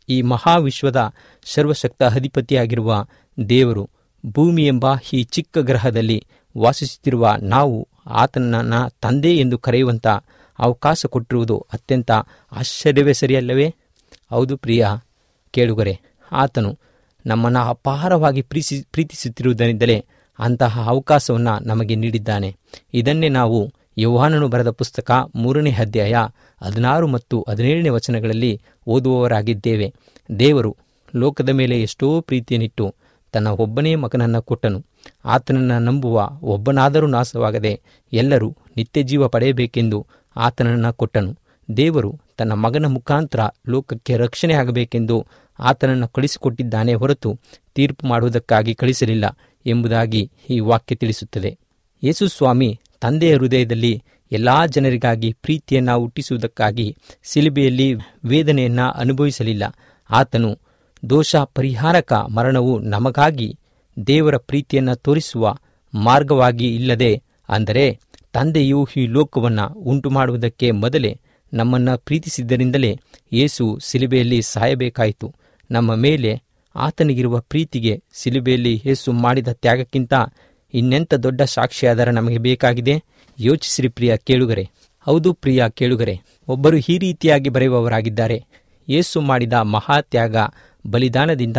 ಈ 0.08 0.22
ಮಹಾವಿಶ್ವದ 0.22 1.12
ಸರ್ವಶಕ್ತ 1.44 2.02
ಅಧಿಪತಿಯಾಗಿರುವ 2.02 3.06
ದೇವರು 3.48 3.90
ಭೂಮಿ 4.26 4.66
ಎಂಬ 4.66 4.86
ಈ 5.12 5.22
ಚಿಕ್ಕ 5.22 5.58
ಗ್ರಹದಲ್ಲಿ 5.58 6.26
ವಾಸಿಸುತ್ತಿರುವ 6.58 7.34
ನಾವು 7.40 7.88
ಆತನನ್ನ 8.06 8.86
ತಂದೆ 9.00 9.36
ಎಂದು 9.36 9.58
ಕರೆಯುವಂಥ 9.58 10.06
ಅವಕಾಶ 10.58 11.06
ಕೊಟ್ಟಿರುವುದು 11.06 11.66
ಅತ್ಯಂತ 11.72 12.10
ಆಶ್ಚರ್ಯವೇ 12.52 13.12
ಸರಿಯಲ್ಲವೇ? 13.12 13.74
ಹೌದು 14.30 14.56
ಪ್ರಿಯ 14.56 14.86
ಕೇಳುಗರೆ, 15.50 16.00
ಆತನು 16.32 16.78
ನಮ್ಮನ್ನು 17.26 17.60
ಅಪಾರವಾಗಿ 17.60 18.42
ಪ್ರೀತಿ 18.42 18.86
ಪ್ರೀತಿಸುತ್ತಿರುವುದರಿಂದಲೇ 18.92 20.04
ಅಂತಹ 20.38 20.88
ಅವಕಾಶವನ್ನು 20.88 21.66
ನಮಗೆ 21.66 21.94
ನೀಡಿದ್ದಾನೆ. 21.94 22.56
ಇದನ್ನೇ 22.94 23.28
ನಾವು 23.28 23.72
ಯೌಹಾನನು 23.98 24.48
ಬರೆದ 24.48 24.70
ಪುಸ್ತಕ 24.70 25.10
ಮೂರನೇ 25.34 25.72
ಅಧ್ಯಾಯ 25.72 26.14
ಹದಿನಾರು 26.62 27.08
ಮತ್ತು 27.08 27.46
ಹದಿನೇಳನೇ 27.48 27.88
ವಚನಗಳಲ್ಲಿ 27.88 28.62
ಓದುವವರಾಗಿದ್ದೇವೆ. 28.86 29.94
ದೇವರು 30.38 30.76
ಲೋಕದ 31.16 31.48
ಮೇಲೆ 31.48 31.82
ಎಷ್ಟೋ 31.82 32.20
ಪ್ರೀತಿಯನ್ನಿಟ್ಟು 32.20 32.94
ತನ್ನ 33.32 33.48
ಒಬ್ಬನೇ 33.48 33.94
ಮಗನನ್ನು 33.94 34.42
ಕೊಟ್ಟನು. 34.42 34.84
ಆತನನ್ನು 35.24 35.78
ನಂಬುವ 35.78 36.30
ಒಬ್ಬನಾದರೂ 36.42 37.06
ನಾಶವಾಗದೆ 37.06 37.80
ಎಲ್ಲರೂ 38.12 38.56
ನಿತ್ಯ 38.76 39.02
ಜೀವ 39.02 39.28
ಪಡೆಯಬೇಕೆಂದು 39.28 40.06
ಆತನನ್ನು 40.36 40.94
ಕೊಟ್ಟನು. 40.94 41.36
ದೇವರು 41.76 42.20
ತನ್ನ 42.36 42.52
ಮಗನ 42.52 42.86
ಮುಖಾಂತರ 42.86 43.40
ಲೋಕಕ್ಕೆ 43.68 44.16
ರಕ್ಷಣೆ 44.16 44.54
ಆಗಬೇಕೆಂದು 44.54 45.26
ಆತನನ್ನು 45.58 46.08
ಕಳಿಸಿಕೊಟ್ಟಿದ್ದಾನೆ 46.08 46.94
ಹೊರತು 46.94 47.38
ತೀರ್ಪು 47.74 48.06
ಮಾಡುವುದಕ್ಕಾಗಿ 48.06 48.74
ಕಳಿಸಲಿಲ್ಲ 48.74 49.38
ಎಂಬುದಾಗಿ 49.66 50.30
ಈ 50.50 50.60
ವಾಕ್ಯ 50.60 50.94
ತಿಳಿಸುತ್ತದೆ. 50.94 51.58
ಯೇಸು 52.04 52.28
ಸ್ವಾಮಿ 52.28 52.80
ತಂದೆಯ 53.00 53.36
ಹೃದಯದಲ್ಲಿ 53.36 54.02
ಎಲ್ಲ 54.32 54.66
ಜನರಿಗಾಗಿ 54.66 55.32
ಪ್ರೀತಿಯನ್ನು 55.32 55.98
ಹುಟ್ಟಿಸುವುದಕ್ಕಾಗಿ 55.98 56.96
ಸಿಲುಬೆಯಲ್ಲಿ 57.24 57.94
ವೇದನೆಯನ್ನು 58.24 58.90
ಅನುಭವಿಸಲಿಲ್ಲ. 58.90 59.62
ಆತನು 60.10 60.58
ದೋಷ 61.02 61.36
ಪರಿಹಾರಕ 61.36 62.12
ಮರಣವು 62.12 62.78
ನಮಗಾಗಿ 62.78 63.48
ದೇವರ 64.06 64.36
ಪ್ರೀತಿಯನ್ನು 64.36 64.96
ತೋರಿಸುವ 64.96 65.54
ಮಾರ್ಗವಾಗಿ 65.94 66.74
ಇಲ್ಲದೆ 66.74 67.22
ಅಂದರೆ 67.48 67.84
ತಂದೆಯು 68.32 68.88
ಈ 68.96 69.06
ಲೋಕವನ್ನು 69.06 69.66
ಉಂಟು 69.72 70.10
ಮಾಡುವುದಕ್ಕೆ 70.10 70.70
ಮೊದಲೇ 70.70 71.12
ನಮ್ಮನ್ನು 71.52 71.98
ಪ್ರೀತಿಸಿದ್ದರಿಂದಲೇ 71.98 73.00
ಯೇಸು 73.32 73.78
ಸಿಲುಬೆಯಲ್ಲಿ 73.82 74.42
ಸಾಯಬೇಕಾಯಿತು. 74.42 75.34
ನಮ್ಮ 75.70 75.94
ಮೇಲೆ 75.94 76.42
ಆತನಿಗಿರುವ 76.74 77.40
ಪ್ರೀತಿಗೆ 77.40 78.02
ಸಿಲುಬೆಯಲ್ಲಿ 78.14 78.82
ಯೇಸು 78.86 79.12
ಮಾಡಿದ 79.12 79.48
ತ್ಯಾಗಕ್ಕಿಂತ 79.48 80.14
ಇನ್ನೆಂಥ 80.74 81.14
ದೊಡ್ಡ 81.14 81.42
ಸಾಕ್ಷಿಯಾದರ 81.42 82.10
ನಮಗೆ 82.10 82.38
ಬೇಕಾಗಿದೆ? 82.38 82.94
ಯೋಚಿಸಿರಿ 83.38 83.88
ಪ್ರಿಯ 83.88 84.16
ಕೇಳುಗರೆ. 84.16 84.64
ಹೌದು 85.06 85.32
ಪ್ರಿಯ 85.34 85.64
ಕೇಳುಗರೆ, 85.70 86.20
ಒಬ್ಬರು 86.48 86.76
ಈ 86.76 86.98
ರೀತಿಯಾಗಿ 86.98 87.48
ಬರೆಯುವವರಾಗಿದ್ದಾರೆ. 87.48 88.44
ಯೇಸು 88.88 89.20
ಮಾಡಿದ 89.20 89.52
ಮಹಾತ್ಯಾಗ 89.52 90.36
ಬಲಿದಾನದಿಂದ 90.86 91.56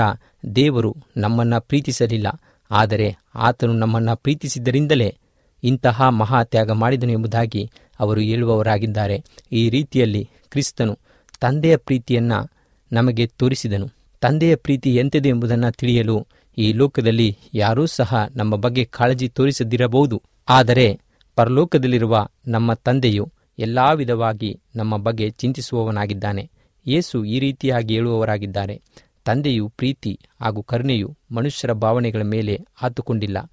ದೇವರು 0.56 0.96
ನಮ್ಮನ್ನು 1.18 1.62
ಪ್ರೀತಿಸಲಿಲ್ಲ. 1.62 2.28
ಆದರೆ 2.72 3.16
ಆತನು 3.36 3.74
ನಮ್ಮನ್ನು 3.74 4.16
ಪ್ರೀತಿಸಿದ್ದರಿಂದಲೇ 4.16 5.16
ಇಂತಹ 5.64 6.10
ಮಹಾ 6.10 6.44
ತ್ಯಾಗ 6.44 6.72
ಮಾಡಿದನು 6.72 7.12
ಎಂಬುದಾಗಿ 7.12 7.72
ಅವರು 8.00 8.22
ಹೇಳುವವರಾಗಿದ್ದಾರೆ. 8.22 9.24
ಈ 9.52 9.70
ರೀತಿಯಲ್ಲಿ 9.70 10.30
ಕ್ರಿಸ್ತನು 10.50 11.00
ತಂದೆಯ 11.42 11.78
ಪ್ರೀತಿಯನ್ನು 11.78 12.52
ನಮಗೆ 12.92 13.28
ತೋರಿಸಿದನು. 13.28 13.88
ತಂದೆಯ 14.22 14.56
ಪ್ರೀತಿ 14.56 14.96
ಎಂಥದ್ದು 14.96 15.30
ಎಂಬುದನ್ನು 15.30 15.72
ತಿಳಿಯಲು 15.72 16.28
ಈ 16.58 16.74
ಲೋಕದಲ್ಲಿ 16.74 17.38
ಯಾರೂ 17.54 17.86
ಸಹ 17.86 18.28
ನಮ್ಮ 18.36 18.56
ಬಗ್ಗೆ 18.56 18.86
ಕಾಳಜಿ 18.86 19.30
ತೋರಿಸದಿರಬಹುದು. 19.30 20.22
ಆದರೆ 20.50 21.00
ಪರಲೋಕದಲ್ಲಿರುವ 21.36 22.28
ನಮ್ಮ 22.48 22.74
ತಂದೆಯು 22.74 23.32
ಎಲ್ಲ 23.60 23.80
ವಿಧವಾಗಿ 23.96 24.60
ನಮ್ಮ 24.76 24.98
ಬಗ್ಗೆ 24.98 25.30
ಚಿಂತಿಸುವವನಾಗಿದ್ದಾನೆ. 25.30 26.50
ಯೇಸು 26.88 27.26
ಈ 27.26 27.40
ರೀತಿಯಾಗಿ 27.40 27.94
ಹೇಳುವವರಾಗಿದ್ದಾರೆ. 27.94 28.82
ತಂದೆಯು 29.26 29.70
ಪ್ರೀತಿ 29.70 30.20
ಹಾಗೂ 30.42 30.64
ಕರುಣೆಯು 30.64 31.18
ಮನುಷ್ಯರ 31.32 31.74
ಭಾವನೆಗಳ 31.74 32.22
ಮೇಲೆ 32.22 32.66
ಆತುಕೊಂಡಿಲ್ಲ. 32.82 33.52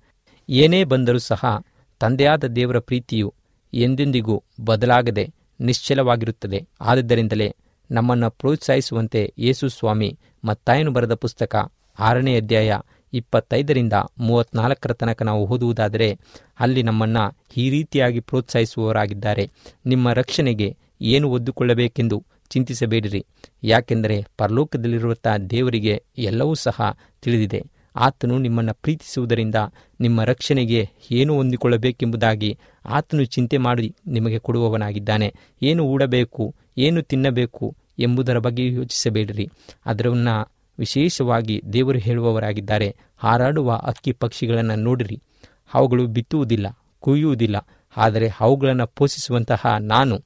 ಏನೇ 0.49 0.85
ಬಂದರೂ 0.85 1.19
ಸಹ 1.19 1.65
ತಂದೆಯಾದ 2.01 2.45
ದೇವರ 2.45 2.79
ಪ್ರೀತಿಯು 2.79 3.35
ಎಂದೆಂದಿಗೂ 3.73 4.43
ಬದಲಾಗದೆ 4.61 5.25
ನಿಶ್ಚಲವಾಗಿರುತ್ತದೆ. 5.61 6.69
ಆದ್ದರಿಂದಲೇ 6.81 7.55
ನಮ್ಮನ್ನು 7.91 8.31
ಪ್ರೋತ್ಸಾಹಿಸುವಂತೆ 8.31 9.35
ಯೇಸು 9.39 9.69
ಸ್ವಾಮಿ 9.69 10.19
ಮತ್ತಾಯನು 10.45 10.91
ಬರೆದ 10.91 11.15
ಪುಸ್ತಕ 11.15 11.73
ಆರನೇ 11.99 12.37
ಅಧ್ಯಾಯ 12.37 12.75
ಇಪ್ಪತ್ತೈದರಿಂದ 13.13 13.93
ಮೂವತ್ನಾಲ್ಕರ 14.19 14.93
ತನಕ 14.93 15.23
ನಾವು 15.23 15.47
ಓದುವುದಾದರೆ 15.47 16.19
ಅಲ್ಲಿ 16.61 16.83
ನಮ್ಮನ್ನು 16.83 17.39
ಈ 17.57 17.71
ರೀತಿಯಾಗಿ 17.71 18.21
ಪ್ರೋತ್ಸಾಹಿಸುವವರಾಗಿದ್ದಾರೆ. 18.21 19.51
ನಿಮ್ಮ 19.87 20.13
ರಕ್ಷಣೆಗೆ 20.13 20.77
ಏನು 21.01 21.31
ಒದ್ದುಕೊಳ್ಳಬೇಕೆಂದು 21.31 22.25
ಚಿಂತಿಸಬೇಡಿರಿ. 22.51 23.27
ಯಾಕೆಂದರೆ 23.63 24.27
ಪರಲೋಕದಲ್ಲಿರುವಂಥ 24.39 25.27
ದೇವರಿಗೆ 25.51 26.03
ಎಲ್ಲವೂ 26.19 26.55
ಸಹ 26.55 26.97
ತಿಳಿದಿದೆ. 27.23 27.63
ಆತನು 27.97 28.39
ನಿಮ್ಮನ್ನು 28.39 28.75
ಪ್ರೀತಿಸುವುದರಿಂದ 28.75 29.55
ನಿಮ್ಮ 30.01 30.25
ರಕ್ಷಣೆಗೆ 30.25 30.89
ಏನು 31.11 31.35
ಹೊಂದಿಕೊಳ್ಳಬೇಕೆಂಬುದಾಗಿ 31.35 32.59
ಆತನು 32.85 33.25
ಚಿಂತೆ 33.25 33.57
ಮಾಡಿ 33.57 33.97
ನಿಮಗೆ 34.07 34.39
ಕೊಡುವವನಾಗಿದ್ದಾನೆ. 34.39 35.35
ಏನು 35.63 35.85
ಊಡಬೇಕು, 35.85 36.55
ಏನು 36.79 37.03
ತಿನ್ನಬೇಕು 37.03 37.77
ಎಂಬುದರ 37.99 38.39
ಬಗ್ಗೆ 38.39 38.73
ಯೋಚಿಸಬೇಡಿರಿ. 38.73 39.49
ಅದರನ್ನು 39.87 40.53
ವಿಶೇಷವಾಗಿ 40.79 41.63
ದೇವರು 41.73 41.99
ಹೇಳುವವರಾಗಿದ್ದಾರೆ. 41.99 42.97
ಹಾರಾಡುವ 43.19 43.73
ಅಕ್ಕಿ 43.75 44.13
ಪಕ್ಷಿಗಳನ್ನು 44.13 44.77
ನೋಡಿರಿ. 44.77 45.21
ಅವುಗಳು 45.75 46.07
ಬಿತ್ತುವುದಿಲ್ಲ, 46.07 46.67
ಕುಯ್ಯುವುದಿಲ್ಲ. 47.01 47.57
ಆದರೆ 47.97 48.31
ಅವುಗಳನ್ನು 48.41 48.87
ಪೋಷಿಸುವಂತಹ 48.87 49.67
ನಾನು 49.81 50.21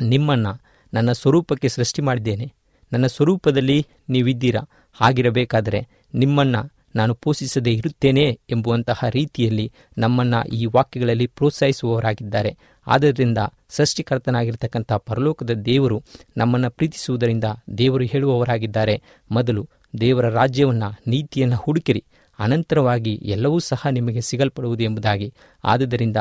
ನಿಮ್ಮನ್ನು 0.00 0.67
ನನ್ನ 0.94 1.12
ಸ್ವರೂಪಕ್ಕೆ 1.12 1.68
ಸೃಷ್ಟಿ 1.68 2.02
ಮಾಡಿದ್ದೇನೆ. 2.02 2.52
ನನ್ನ 2.92 3.06
ಸ್ವರೂಪದಲ್ಲಿ 3.06 3.86
ನೀವಿದ್ದೀರಾ? 4.08 4.68
ಹಾಗಿರಬೇಕಾದರೆ 4.92 5.88
ನಿಮ್ಮನ್ನು 6.14 6.78
ನಾನು 6.96 7.14
ಪೋಷಿಸದೇ 7.14 7.72
ಇರುತ್ತೇನೆ 7.72 8.40
ಎಂಬುವಂತಹ 8.50 9.04
ರೀತಿಯಲ್ಲಿ 9.10 9.72
ನಮ್ಮನ್ನು 9.98 10.48
ಈ 10.48 10.66
ವಾಕ್ಯಗಳಲ್ಲಿ 10.66 11.26
ಪ್ರೋತ್ಸಾಹಿಸುವವರಾಗಿದ್ದಾರೆ. 11.26 12.56
ಆದ್ದರಿಂದ 12.86 13.38
ಸೃಷ್ಟಿಕರ್ತನಾಗಿರ್ತಕ್ಕಂಥ 13.68 14.92
ಪರಲೋಕದ 14.92 15.50
ದೇವರು 15.50 16.02
ನಮ್ಮನ್ನು 16.36 16.70
ಪ್ರೀತಿಸುವುದರಿಂದ 16.70 17.44
ದೇವರು 17.78 18.04
ಹೇಳುವವರಾಗಿದ್ದಾರೆ. 18.04 19.02
ಮೊದಲು 19.30 19.68
ದೇವರ 20.00 20.28
ರಾಜ್ಯವನ್ನು, 20.28 21.00
ನೀತಿಯನ್ನು 21.06 21.56
ಹುಡುಕಿರಿ. 21.56 22.04
ಅನಂತರವಾಗಿ 22.38 23.14
ಎಲ್ಲವೂ 23.14 23.58
ಸಹ 23.58 23.86
ನಿಮಗೆ 23.90 24.20
ಸಿಗಲ್ಪಡುವುದು 24.20 24.82
ಎಂಬುದಾಗಿ. 24.82 25.34
ಆದುದರಿಂದ 25.64 26.16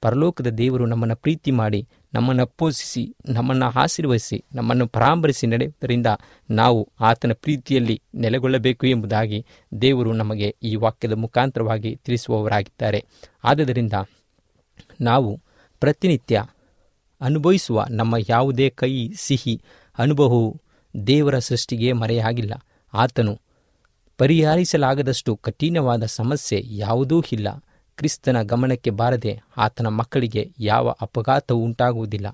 ಪರಲೋಕದ 0.00 0.46
ದೇವರು 0.46 0.86
ನಮ್ಮನ್ನು 0.86 1.16
ಪ್ರೀತಿ 1.16 1.50
ಮಾಡಿ 1.50 1.88
ನಮ್ಮನ್ನು 2.14 2.46
ಪೋಷಿಸಿ, 2.46 3.16
ನಮ್ಮನ್ನು 3.28 3.66
ಆಶೀರ್ವದಿಸಿ, 3.66 4.44
ನಮ್ಮನ್ನು 4.54 4.86
ಪರಾಮರಿಸಿ 4.86 5.46
ನಡೆಯುವುದರಿಂದ 5.46 6.06
ನಾವು 6.50 6.88
ಆತನ 7.00 7.32
ಪ್ರೀತಿಯಲ್ಲಿ 7.32 8.02
ನೆಲೆಗೊಳ್ಳಬೇಕು 8.14 8.86
ಎಂಬುದಾಗಿ 8.86 9.46
ದೇವರು 9.80 10.12
ನಮಗೆ 10.12 10.56
ಈ 10.62 10.76
ವಾಕ್ಯದ 10.76 11.12
ಮುಖಾಂತರವಾಗಿ 11.12 11.96
ತಿಳಿಸುವವರಾಗಿದ್ದಾರೆ. 11.96 13.04
ಆದ್ದರಿಂದ 13.44 13.92
ನಾವು 15.00 15.40
ಪ್ರತಿನಿತ್ಯ 15.80 16.44
ಅನುಭವಿಸುವ 17.20 17.84
ನಮ್ಮ 17.90 18.14
ಯಾವುದೇ 18.28 18.70
ಕೈ, 18.70 19.12
ಸಿಹಿ, 19.16 19.62
ಅನುಭವವು 19.98 20.60
ದೇವರ 21.06 21.38
ಸೃಷ್ಟಿಗೆ 21.38 21.92
ಮರೆಯಾಗಿಲ್ಲ. 21.92 22.52
ಆತನು 22.94 23.40
ಪರಿಹರಿಸಲಾಗದಷ್ಟು 24.18 25.36
ಕಠಿಣವಾದ 25.36 26.04
ಸಮಸ್ಯೆ 26.04 26.62
ಯಾವುದೂ 26.66 27.24
ಇಲ್ಲ. 27.32 27.48
ಕ್ರಿಸ್ತನ 27.96 28.42
ಗಮನಕ್ಕೆ 28.42 28.90
ಬಾರದೆ 28.90 29.40
ಆತನ 29.56 29.86
ಮಕ್ಕಳಿಗೆ 29.86 30.52
ಯಾವ 30.58 30.94
ಅಪಘಾತವೂ 31.00 31.58
ಉಂಟಾಗುವುದಿಲ್ಲ. 31.58 32.26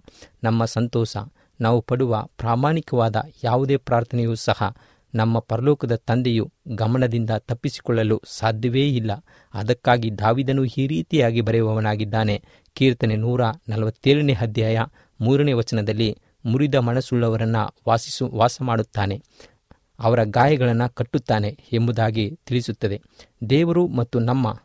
ನಮ್ಮ 0.44 0.64
ಸಂತೋಷ, 0.64 1.16
ನಾವು 1.60 1.80
ಪಡುವ 1.80 2.26
ಪ್ರಾಮಾಣಿಕವಾದ 2.36 3.16
ಯಾವುದೇ 3.44 3.76
ಪ್ರಾರ್ಥನೆಯೂ 3.76 4.34
ಸಹ 4.34 4.76
ನಮ್ಮ 5.14 5.38
ಪರಲೋಕದ 5.38 5.94
ತಂದೆಯು 5.94 6.52
ಗಮನದಿಂದ 6.68 7.30
ತಪ್ಪಿಸಿಕೊಳ್ಳಲು 7.30 8.22
ಸಾಧ್ಯವೇ 8.26 8.96
ಇಲ್ಲ. 8.96 9.10
ಅದಕ್ಕಾಗಿ 9.54 10.18
ದಾವಿದನು 10.18 10.64
ಈ 10.64 10.86
ರೀತಿಯಾಗಿ 10.86 11.40
ಬರೆಯುವವನಾಗಿದ್ದಾನೆ. 11.40 12.42
ಕೀರ್ತನೆ 12.74 13.16
ನೂರ 13.16 13.40
ನಲವತ್ತೇಳನೇ 13.68 14.34
ಅಧ್ಯಾಯ 14.34 14.80
ಮೂರನೇ 15.20 15.52
ವಚನದಲ್ಲಿ 15.52 16.18
ಮುರಿದ 16.44 16.74
ಮನಸ್ಸುಳ್ಳವರನ್ನು 16.74 17.74
ವಾಸಿಸು, 17.88 18.28
ವಾಸ 18.28 18.62
ಮಾಡುತ್ತಾನೆ. 18.62 19.22
ಅವರ 19.98 20.22
ಗಾಯಗಳನ್ನು 20.22 20.94
ಕಟ್ಟುತ್ತಾನೆ 20.94 21.58
ಎಂಬುದಾಗಿ 21.72 22.38
ತಿಳಿಸುತ್ತದೆ. 22.46 23.02
ದೇವರು 23.50 23.88
ಮತ್ತು 23.88 24.18
ನಮ್ಮ 24.18 24.60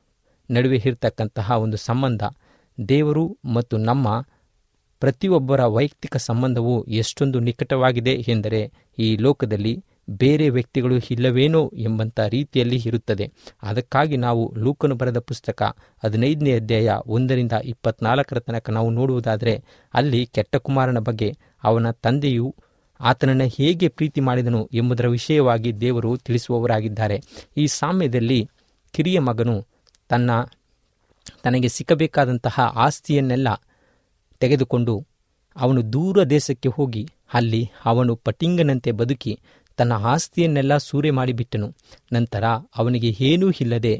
ನಡುವೆ 0.50 0.82
ಇರತಕ್ಕಂತಹ 0.86 1.52
ಒಂದು 1.52 1.78
ಸಂಬಂಧ, 1.78 2.24
ದೇವರು 2.90 3.38
ಮತ್ತು 3.46 3.78
ನಮ್ಮ 3.78 4.26
ಪ್ರತಿಯೊಬ್ಬರ 5.00 5.66
ವೈಯಕ್ತಿಕ 5.66 6.18
ಸಂಬಂಧವು 6.18 6.84
ಎಷ್ಟೊಂದು 6.84 7.40
ನಿಕಟವಾಗಿದೆ 7.40 8.12
ಎಂದರೆ 8.28 8.72
ಈ 9.00 9.18
ಲೋಕದಲ್ಲಿ 9.18 9.86
ಬೇರೆ 10.10 10.50
ವ್ಯಕ್ತಿಗಳು 10.50 10.96
ಇಲ್ಲವೇನೋ 11.12 11.72
ಎಂಬಂಥ 11.78 12.20
ರೀತಿಯಲ್ಲಿ 12.20 12.82
ಇರುತ್ತದೆ. 12.86 13.32
ಅದಕ್ಕಾಗಿ 13.64 14.18
ನಾವು 14.18 14.54
ಲೂಕನು 14.58 14.96
ಬರೆದ 14.96 15.20
ಪುಸ್ತಕ 15.20 15.76
ಹದಿನೈದನೇ 16.04 16.56
ಅಧ್ಯಾಯ 16.56 16.92
ಒಂದರಿಂದ 17.08 17.52
ಇಪ್ಪತ್ನಾಲ್ಕರ 17.64 18.40
ತನಕ 18.40 18.70
ನಾವು 18.70 18.90
ನೋಡುವುದಾದರೆ 18.90 19.64
ಅಲ್ಲಿ 19.94 20.26
ಕೆಟ್ಟ 20.26 20.56
ಕುಮಾರನ 20.56 21.00
ಬಗ್ಗೆ 21.00 21.38
ಅವನ 21.64 21.92
ತಂದೆಯು 21.92 22.56
ಆತನನ್ನು 23.00 23.44
ಹೇಗೆ 23.44 23.88
ಪ್ರೀತಿ 23.88 24.22
ಮಾಡಿದನು 24.22 24.70
ಎಂಬುದರ 24.74 25.08
ವಿಷಯವಾಗಿ 25.08 25.82
ದೇವರು 25.82 26.18
ತಿಳಿಸುವವರಾಗಿದ್ದಾರೆ. 26.18 27.22
ಈ 27.58 27.68
ಸಾಮ್ಯದಲ್ಲಿ 27.68 28.50
ಕಿರಿಯ 28.92 29.20
ಮಗನು 29.20 29.66
ತನ್ನ 30.14 30.32
ತನಗೆ 31.44 31.68
ಸಿಕ್ಕಬೇಕಾದಂತಹ 31.68 32.56
ಆಸ್ತಿಯನ್ನೆಲ್ಲ 32.86 33.50
ತೆಗೆದುಕೊಂಡು 34.42 34.94
ಅವನು 35.56 35.82
ದೂರ 35.94 36.24
ದೇಶಕ್ಕೆ 36.24 36.70
ಹೋಗಿ 36.70 37.04
ಅಲ್ಲಿ 37.34 37.62
ಅವನು 37.86 38.14
ಪಟಿಂಗನಂತೆ 38.16 38.92
ಬದುಕಿ 38.92 39.34
ತನ್ನ 39.78 39.94
ಆಸ್ತಿಯನ್ನೆಲ್ಲ 40.06 40.74
ಸೂರೆ 40.78 41.12
ಮಾಡಿಬಿಟ್ಟನು. 41.12 41.68
ನಂತರ 42.14 42.44
ಅವನಿಗೆ 42.78 43.10
ಏನೂ 43.20 43.48
ಇಲ್ಲದೆ 43.62 43.96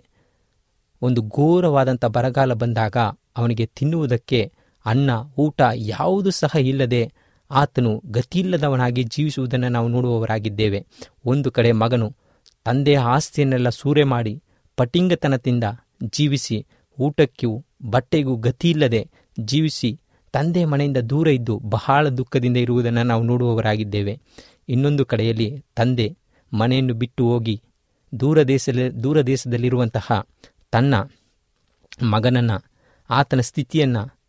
ಒಂದು 1.02 1.22
ಘೋರವಾದಂಥ 1.22 2.06
ಬರಗಾಲ 2.06 2.54
ಬಂದಾಗ 2.54 2.98
ಅವನಿಗೆ 3.38 3.66
ತಿನ್ನುವುದಕ್ಕೆ 3.78 4.40
ಅನ್ನ, 4.86 5.12
ಊಟ 5.38 5.62
ಯಾವುದು 5.76 6.32
ಸಹ 6.32 6.56
ಇಲ್ಲದೆ 6.62 7.02
ಆತನು 7.52 7.92
ಗತಿಯಿಲ್ಲದವನಾಗಿ 8.12 9.04
ಜೀವಿಸುವುದನ್ನು 9.04 9.70
ನಾವು 9.70 9.88
ನೋಡುವವರಾಗಿದ್ದೇವೆ. 9.88 10.80
ಒಂದು 11.26 11.52
ಕಡೆ 11.52 11.72
ಮಗನು 11.72 12.08
ತಂದೆಯ 12.66 13.00
ಆಸ್ತಿಯನ್ನೆಲ್ಲ 13.16 13.70
ಸೂರೆ 13.70 14.04
ಮಾಡಿ 14.04 14.34
ಪಟಿಂಗತನದಿಂದ 14.78 15.64
ಜೀವಿಸಿ 16.10 16.66
ಊಟಕ್ಕೂ 17.00 17.66
ಬಟ್ಟೆಗೂ 17.86 18.36
ಗತಿಯಿಲ್ಲದೆ 18.36 19.10
ಜೀವಿಸಿ 19.40 20.00
ತಂದೆ 20.34 20.66
ಮನೆಯಿಂದ 20.66 20.98
ದೂರ 20.98 21.28
ಇದ್ದು 21.28 21.60
ಬಹಳ 21.60 22.08
ದುಃಖದಿಂದ 22.08 22.58
ಇರುವುದನ್ನು 22.58 23.04
ನಾವು 23.04 23.24
ನೋಡುವವರಾಗಿದ್ದೇವೆ. 23.24 24.20
ಇನ್ನೊಂದು 24.70 25.06
ಕಡೆಯಲ್ಲಿ 25.06 25.66
ತಂದೆ 25.76 26.18
ಮನೆಯನ್ನು 26.54 26.94
ಬಿಟ್ಟು 26.94 27.30
ಹೋಗಿ 27.30 27.62
ದೂರ 28.20 28.44
ದೇಶ 28.44 28.70
ದೂರ 29.04 29.22
ದೇಶದಲ್ಲಿರುವಂತಹ 29.22 30.28
ತನ್ನ 30.72 30.96
ಮಗನನ್ನು, 32.04 32.72
ಆತನ 33.10 33.40
ಸ್ಥಿತಿಯನ್ನು 33.40 34.20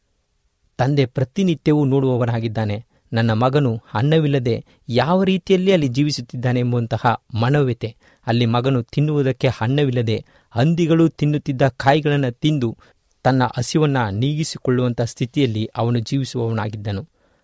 ತಂದೆ 0.77 1.07
ಪ್ರತಿನಿತ್ಯವೂ 1.07 1.85
ನೋಡುವವನಾಗಿದ್ದಾನೆ. 1.85 2.87
ನನ್ನ 3.13 3.33
ಮಗನು 3.33 3.83
ಅನ್ನವಿಲ್ಲದೆ 3.95 4.65
ಯಾವ 4.89 5.25
ರೀತಿಯಲ್ಲಿ 5.25 5.73
ಅಲ್ಲಿ 5.73 5.89
ಜೀವಿಸುತ್ತಿದ್ದಾನೆ 5.89 6.61
ಎಂಬುವಂತಹ 6.61 7.23
ಮನೋವ್ಯತೆ 7.41 7.97
ಅಲ್ಲಿ 8.27 8.47
ಮಗನು 8.47 8.83
ತಿನ್ನುವುದಕ್ಕೆ 8.83 9.49
ಅನ್ನವಿಲ್ಲದೆ 9.61 10.25
ಹಂದಿಗಳು 10.51 11.09
ತಿನ್ನುತ್ತಿದ್ದ 11.09 11.63
ಕಾಯಿಗಳನ್ನು 11.69 12.33
ತಿಂದು 12.33 12.79
ತನ್ನ 13.25 13.43
ಹಸಿವನ್ನು 13.57 14.11
ನೀಗಿಸಿಕೊಳ್ಳುವಂಥ 14.11 15.01
ಸ್ಥಿತಿಯಲ್ಲಿ 15.01 15.65
ಅವನು 15.77 15.99
ಜೀವಿಸುವವನಾಗಿದ್ದನು. 15.99 17.03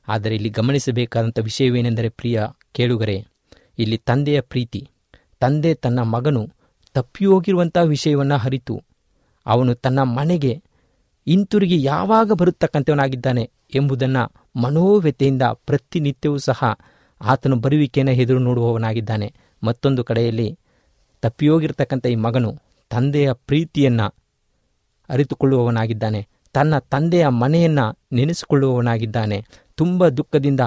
ಆದರೆ 0.08 0.34
ಇಲ್ಲಿ 0.34 0.48
ಗಮನಿಸಬೇಕಾದಂಥ 0.48 1.38
ವಿಷಯವೇನೆಂದರೆ 1.38 2.08
ಪ್ರಿಯ 2.08 2.42
ಕೇಳುಗರೆ, 2.72 3.24
ಇಲ್ಲಿ 3.78 3.98
ತಂದೆಯ 3.98 4.40
ಪ್ರೀತಿ. 4.40 4.88
ತಂದೆ 5.40 5.74
ತನ್ನ 5.74 6.00
ಮಗನು 6.00 6.42
ತಪ್ಪಿ 6.94 7.24
ಹೋಗಿರುವಂಥ 7.24 7.76
ವಿಷಯವನ್ನು 7.84 8.34
ಅರಿತು, 8.34 8.82
ಅವನು 9.46 9.74
ತನ್ನ 9.74 10.02
ಮನೆಗೆ 10.02 10.62
ಹಿಂತಿರುಗಿ 11.26 11.82
ಯಾವಾಗ 11.82 12.32
ಬರುತ್ತಕ್ಕಂಥವನಾಗಿದ್ದಾನೆ 12.32 13.50
ಎಂಬುದನ್ನು 13.74 14.22
ಮನೋವ್ಯತೆಯಿಂದ 14.60 15.42
ಪ್ರತಿನಿತ್ಯವೂ 15.42 16.38
ಸಹ 16.38 16.78
ಆತನು 17.20 17.56
ಬರುವಿಕೆಯನ್ನು 17.56 18.12
ಎದುರು 18.12 18.38
ನೋಡುವವನಾಗಿದ್ದಾನೆ. 18.38 19.34
ಮತ್ತೊಂದು 19.62 20.04
ಕಡೆಯಲ್ಲಿ 20.04 20.58
ತಪ್ಪಿಯೋಗಿರ್ತಕ್ಕಂಥ 21.22 22.06
ಈ 22.06 22.14
ಮಗನು 22.14 22.50
ತಂದೆಯ 22.90 23.32
ಪ್ರೀತಿಯನ್ನು 23.32 24.14
ಅರಿತುಕೊಳ್ಳುವವನಾಗಿದ್ದಾನೆ. 25.08 26.26
ತನ್ನ 26.52 26.78
ತಂದೆಯ 26.78 27.28
ಮನೆಯನ್ನು 27.28 27.98
ನೆನೆಸಿಕೊಳ್ಳುವವನಾಗಿದ್ದಾನೆ. 28.12 29.44
ತುಂಬ 29.74 30.08
ದುಃಖದಿಂದ 30.08 30.60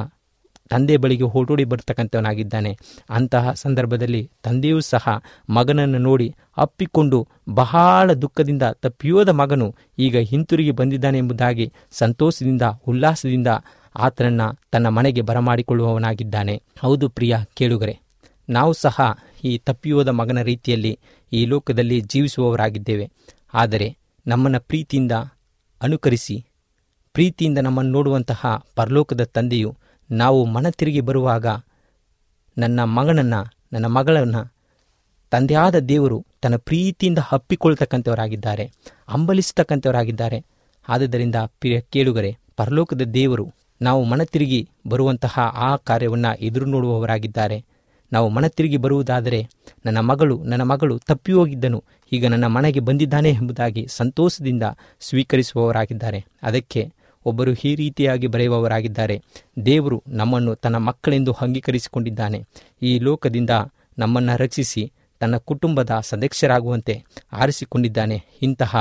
ತಂದೆ 0.70 0.98
ಬಳಿಗೆ 0.98 1.24
ಹೋಟೋಡಿ 1.24 1.64
ಬರ್ತಕ್ಕಂಥವನಾಗಿದ್ದಾನೆ. 1.64 2.78
ಅಂತಹ 3.10 3.52
ಸಂದರ್ಭದಲ್ಲಿ 3.52 4.32
ತಂದೆಯೂ 4.44 4.80
ಸಹ 4.80 5.10
ಮಗನನ್ನು 5.50 5.98
ನೋಡಿ 5.98 6.36
ಅಪ್ಪಿಕೊಂಡು 6.58 7.28
ಬಹಳ 7.50 8.14
ದುಃಖದಿಂದ 8.14 8.64
ತಪ್ಪಿಯೋದ 8.64 9.30
ಮಗನು 9.30 9.76
ಈಗ 10.00 10.18
ಹಿಂತಿರುಗಿ 10.18 10.72
ಬಂದಿದ್ದಾನೆ 10.72 11.18
ಎಂಬುದಾಗಿ 11.18 11.74
ಸಂತೋಷದಿಂದ, 11.92 12.62
ಉಲ್ಲಾಸದಿಂದ 12.88 13.48
ಆತನನ್ನು 13.96 14.60
ತನ್ನ 14.72 14.88
ಮನೆಗೆ 14.88 15.22
ಬರಮಾಡಿಕೊಳ್ಳುವವನಾಗಿದ್ದಾನೆ. 15.22 16.64
ಹೌದು 16.82 17.10
ಪ್ರಿಯ 17.10 17.38
ಕೇಳುಗರೆ 17.54 18.03
ನಾವು 18.50 18.74
ಸಹ 18.74 19.02
ಈ 19.44 19.58
ತಪ್ಪಿಯೋದ 19.58 20.08
ಮಗನ 20.08 20.42
ರೀತಿಯಲ್ಲಿ 20.42 21.00
ಈ 21.34 21.46
ಲೋಕದಲ್ಲಿ 21.46 22.02
ಜೀವಿಸುವವರಾಗಿದ್ದೇವೆ. 22.02 23.12
ಆದರೆ 23.54 23.98
ನಮ್ಮನ್ನು 24.28 24.60
ಪ್ರೀತಿಯಿಂದ 24.60 25.12
ಅನುಕರಿಸಿ, 25.82 26.46
ಪ್ರೀತಿಯಿಂದ 27.14 27.58
ನಮ್ಮನ್ನು 27.58 27.92
ನೋಡುವಂತಹ 27.92 28.66
ಪರಲೋಕದ 28.76 29.24
ತಂದೆಯು 29.24 29.76
ನಾವು 30.12 30.46
ಮನ 30.46 30.70
ತಿರುಗಿ 30.70 31.02
ಬರುವಾಗ 31.02 31.46
ನನ್ನ 32.58 32.84
ಮಗನನ್ನು, 32.84 33.54
ನನ್ನ 33.74 33.86
ಮಗಳನ್ನು 33.86 34.54
ತಂದೆಯಾದ 35.30 35.80
ದೇವರು 35.80 36.26
ತನ್ನ 36.42 36.56
ಪ್ರೀತಿಯಿಂದ 36.56 37.18
ಹಪ್ಪಿಕೊಳ್ತಕ್ಕಂಥವರಾಗಿದ್ದಾರೆ 37.22 38.72
ಅಂಬಲಿಸ್ತಕ್ಕಂಥವರಾಗಿದ್ದಾರೆ. 39.08 40.46
ಆದುದರಿಂದ 40.90 41.36
ಪ್ರಿಯ 41.36 41.82
ಕೇಳುಗರೆ, 41.82 42.38
ಪರಲೋಕದ 42.56 43.02
ದೇವರು 43.02 43.54
ನಾವು 43.82 44.04
ಮನ 44.04 44.24
ತಿರುಗಿ 44.24 44.70
ಬರುವಂತಹ 44.88 45.40
ಆ 45.40 45.76
ಕಾರ್ಯವನ್ನು 45.76 46.38
ಎದುರು 46.40 46.66
ನೋಡುವವರಾಗಿದ್ದಾರೆ. 46.66 47.66
ನಾವು 48.14 48.28
ಮನ 48.30 48.48
ತಿರುಗಿ 48.48 48.78
ಬರುವುದಾದರೆ 48.78 49.40
ನನ್ನ 49.86 50.00
ಮಗಳು 50.00 50.36
ನನ್ನ 50.44 50.64
ಮಗಳು 50.64 50.96
ತಪ್ಪಿ 51.00 51.32
ಹೋಗಿದ್ದನು 51.32 51.80
ಈಗ 52.12 52.28
ನನ್ನ 52.28 52.48
ಮನೆಗೆ 52.48 52.80
ಬಂದಿದ್ದಾನೆ 52.80 53.30
ಎಂಬುದಾಗಿ 53.30 53.84
ಸಂತೋಷದಿಂದ 53.90 54.64
ಸ್ವೀಕರಿಸುವವರಾಗಿದ್ದಾರೆ. 55.02 56.26
ಅದಕ್ಕೆ 56.44 56.82
ಒಬ್ಬರು 57.26 57.52
ಈ 57.66 57.76
ರೀತಿಯಾಗಿ 57.76 58.28
ಬರೆಯುವವರಾಗಿದ್ದಾರೆ. 58.28 59.16
ದೇವರು 59.66 60.04
ನಮ್ಮನ್ನು 60.08 60.56
ತನ್ನ 60.56 60.78
ಮಕ್ಕಳೆಂದು 60.78 61.32
ಅಂಗೀಕರಿಸಿಕೊಂಡಿದ್ದಾನೆ. 61.42 62.40
ಈ 62.82 63.00
ಲೋಕದಿಂದ 63.00 63.50
ನಮ್ಮನ್ನು 63.98 64.34
ರಕ್ಷಿಸಿ 64.38 64.84
ತನ್ನ 65.20 65.38
ಕುಟುಂಬದ 65.38 65.92
ಸದಸ್ಯರಾಗುವಂತೆ 66.04 67.04
ಆರಿಸಿಕೊಂಡಿದ್ದಾನೆ. 67.34 68.18
ಇಂತಹ 68.42 68.74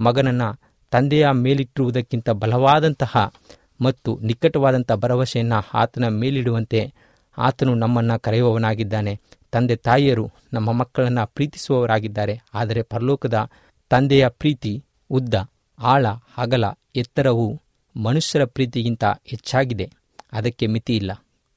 ಮಗನನ್ನ 0.00 0.42
ತಂದೆಯ 0.90 1.26
ಮೇಲಿಟ್ಟಿರುವುದಕ್ಕಿಂತ 1.32 2.30
ಬಲವಾದಂತಹ 2.30 3.32
ಮತ್ತು 3.80 4.10
ನಿಕಟವಾದಂಥ 4.22 4.92
ಭರವಸೆಯನ್ನು 4.92 5.58
ಆತನ 5.74 6.08
ಮೇಲಿಡುವಂತೆ 6.08 6.80
ಆತನು 7.38 7.74
ನಮ್ಮನ್ನು 7.74 8.20
ಕರೆಯುವವನಾಗಿದ್ದಾನೆ. 8.20 9.20
ತಂದೆ 9.50 9.76
ತಾಯಿಯರು 9.76 10.30
ನಮ್ಮ 10.52 10.72
ಮಕ್ಕಳನ್ನು 10.72 11.26
ಪ್ರೀತಿಸುವವರಾಗಿದ್ದಾರೆ. 11.26 12.40
ಆದರೆ 12.54 12.82
ಪರಲೋಕದ 12.82 13.50
ತಂದೆಯ 13.90 14.28
ಪ್ರೀತಿ 14.28 14.84
ಉದ್ದ, 15.10 15.34
ಆಳ 15.78 16.06
ಅಗಲ 16.36 16.64
ಎತ್ತರವು 16.96 17.60
ಮನುಷ್ಯರ 17.96 18.44
ಪ್ರೀತಿಗಿಂತ 18.44 19.04
ಹೆಚ್ಚಾಗಿದೆ. 19.24 19.90
ಅದಕ್ಕೆ 20.32 20.66
ಮಿತಿ 20.66 20.96
ಇಲ್ಲ. 20.96 21.12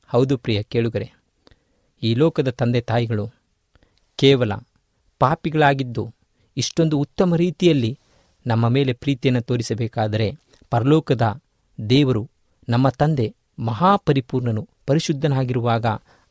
ಹೌದು 0.10 0.38
ಪ್ರಿಯ 0.38 0.64
ಕೇಳುಗರೆ, 0.64 1.08
ಈ 2.04 2.16
ಲೋಕದ 2.16 2.50
ತಂದೆ 2.50 2.82
ತಾಯಿಗಳು 2.82 3.26
ಕೇವಲ 4.16 4.54
ಪಾಪಿಗಳಾಗಿದ್ದು 5.20 6.14
ಇಷ್ಟೊಂದು 6.58 7.00
ಉತ್ತಮ 7.00 7.36
ರೀತಿಯಲ್ಲಿ 7.36 8.00
ನಮ್ಮ 8.46 8.68
ಮೇಲೆ 8.68 8.94
ಪ್ರೀತಿಯನ್ನು 8.94 9.42
ತೋರಿಸಬೇಕಾದರೆ 9.42 10.28
ಪರಲೋಕದ 10.70 11.42
ದೇವರು 11.90 12.30
ನಮ್ಮ 12.70 12.90
ತಂದೆ 12.90 13.36
ಮಹಾಪರಿಪೂರ್ಣನು. 13.60 14.64
ಪರಿಶುದ್ಧನಾಗಿರುವಾಗ 14.88 15.86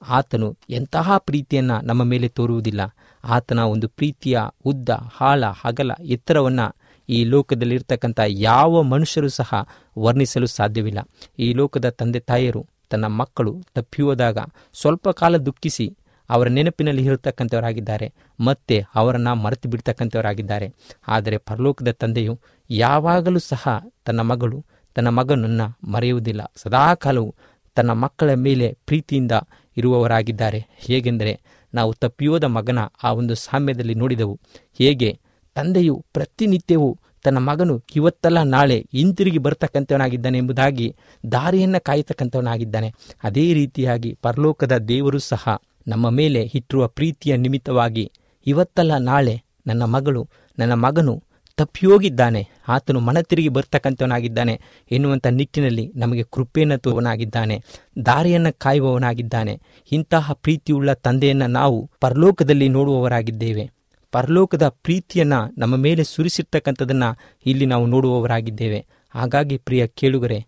ಆತನು 0.09 0.57
ಎಂತಹ 0.71 1.19
ಪ್ರೀತಿಯನ್ನು 1.19 1.81
ನಮ್ಮ 1.81 2.03
ಮೇಲೆ 2.03 2.29
ತೋರುವುದಿಲ್ಲ. 2.29 2.81
ಆತನ 3.25 3.59
ಒಂದು 3.59 3.89
ಪ್ರೀತಿಯ 3.89 4.39
ಉದ್ದ 4.65 4.89
ಹಾಳ 5.17 5.45
ಹಗಲ, 5.47 5.91
ಎತ್ತರವನ್ನು 6.05 6.77
ಈ 7.09 7.25
ಲೋಕದಲ್ಲಿರ್ತಕ್ಕಂಥ 7.25 8.21
ಯಾವ 8.29 8.83
ಮನುಷ್ಯರು 8.83 9.29
ಸಹ 9.29 9.55
ವರ್ಣಿಸಲು 9.99 10.47
ಸಾಧ್ಯವಿಲ್ಲ. 10.47 10.99
ಈ 11.39 11.53
ಲೋಕದ 11.53 11.89
ತಂದೆ 11.89 12.21
ತಾಯಿಯರು, 12.21 12.67
ತನ್ನ 12.91 13.07
ಮಕ್ಕಳು 13.07 13.63
ತಪ್ಪಿ 13.75 14.03
ಹೋದಾಗ 14.03 14.39
ಸ್ವಲ್ಪ 14.75 15.09
ಕಾಲ 15.09 15.37
ದುಃಖಿಸಿ 15.37 15.97
ಅವರ 16.31 16.49
ನೆನಪಿನಲ್ಲಿ 16.49 17.05
ಇರತಕ್ಕಂಥವರಾಗಿದ್ದಾರೆ. 17.05 18.13
ಮತ್ತೆ 18.41 18.85
ಅವರನ್ನು 18.95 19.35
ಮರೆತು 19.35 19.69
ಬಿಡ್ತಕ್ಕಂಥವರಾಗಿದ್ದಾರೆ. 19.69 20.75
ಆದರೆ 21.09 21.37
ಪರಲೋಕದ 21.39 21.91
ತಂದೆಯು 21.91 22.41
ಯಾವಾಗಲೂ 22.71 23.39
ಸಹ 23.39 23.69
ತನ್ನ 24.05 24.21
ಮಗಳು, 24.21 24.65
ತನ್ನ 24.95 25.09
ಮಗನನ್ನು 25.09 25.91
ಮರೆಯುವುದಿಲ್ಲ. 25.91 26.53
ಸದಾಕಾಲವು 26.57 27.35
ತನ್ನ 27.77 27.93
ಮಕ್ಕಳ 27.93 28.33
ಮೇಲೆ 28.35 28.79
ಪ್ರೀತಿಯಿಂದ 28.87 29.33
ಇರುವವರಾಗಿದ್ದಾರೆ. 29.77 30.67
ಹೇಗೆಂದರೆ, 30.77 31.41
ನಾವು 31.75 31.93
ತಪ್ಪಿಯೋದ 31.93 32.45
ಮಗನ 32.45 32.79
ಆ 33.03 33.13
ಒಂದು 33.13 33.35
ಸಾಮ್ಯದಲ್ಲಿ 33.35 33.95
ನೋಡಿದೆವು. 33.95 34.41
ಹೇಗೆ? 34.79 35.19
ತಂದೆಯು 35.55 36.05
ಪ್ರತಿನಿತ್ಯವೂ 36.13 36.99
ತನ್ನ 37.23 37.39
ಮಗನು 37.39 37.83
ಇವತ್ತಲ್ಲ 37.97 38.43
ನಾಳೆ 38.43 38.87
ಹಿಂತಿರುಗಿ 38.93 39.39
ಬರ್ತಕ್ಕಂಥವನಾಗಿದ್ದಾನೆ 39.39 40.39
ಎಂಬುದಾಗಿ 40.39 40.97
ದಾರಿಯನ್ನು 41.33 41.85
ಕಾಯತಕ್ಕಂಥವನಾಗಿದ್ದಾನೆ. 41.85 42.95
ಅದೇ 43.25 43.55
ರೀತಿಯಾಗಿ 43.55 44.19
ಪರಲೋಕದ 44.23 44.77
ದೇವರು 44.77 45.19
ಸಹ 45.19 45.49
ನಮ್ಮ 45.89 46.11
ಮೇಲೆ 46.11 46.51
ಇಟ್ಟಿರುವ 46.55 46.89
ಪ್ರೀತಿಯ 46.89 47.37
ನಿಮಿತ್ತವಾಗಿ 47.37 48.13
ಇವತ್ತಲ್ಲ 48.47 48.97
ನಾಳೆ 48.97 49.43
ನನ್ನ 49.67 49.83
ಮಗಳು, 49.83 50.29
ನನ್ನ 50.59 50.73
ಮಗನು 50.73 51.23
ತಪ್ಪಿಯೋಗಿದ್ದಾನೆ 51.57 52.49
ಆತನು 52.69 53.01
ಮನ 53.01 53.21
ತಿರುಗಿ 53.21 53.49
ಬರ್ತಕ್ಕಂಥವನಾಗಿದ್ದಾನೆ. 53.49 54.61
ಎನ್ನುವಂಥ 54.91 55.27
ನಿಟ್ಟಿನಲ್ಲಿ 55.27 55.93
ನಮಗೆ 55.97 56.23
ಕೃಪೆಯನ್ನು 56.23 57.63
ದಾರಿಯನ್ನು 58.07 58.59
ಕಾಯುವವನಾಗಿದ್ದಾನೆ. 58.59 59.61
ಇಂತಹ 59.93 60.33
ಪ್ರೀತಿಯುಳ್ಳ 60.33 60.93
ತಂದೆಯನ್ನು 60.93 61.47
ನಾವು 61.47 61.91
ಪರಲೋಕದಲ್ಲಿ 62.01 62.69
ನೋಡುವವರಾಗಿದ್ದೇವೆ. 62.69 63.71
ಪರಲೋಕದ 64.13 64.69
ಪ್ರೀತಿಯನ್ನು 64.69 65.55
ನಮ್ಮ 65.59 65.77
ಮೇಲೆ 65.77 66.05
ಸುರಿಸಿರ್ತಕ್ಕಂಥದ್ದನ್ನು 66.05 67.41
ಇಲ್ಲಿ 67.47 67.67
ನಾವು 67.67 67.87
ನೋಡುವವರಾಗಿದ್ದೇವೆ. 67.87 68.87
ಹಾಗಾಗಿ 69.15 69.57
ಪ್ರಿಯ 69.59 69.87
ಕೇಳುಗರೆ, 69.87 70.47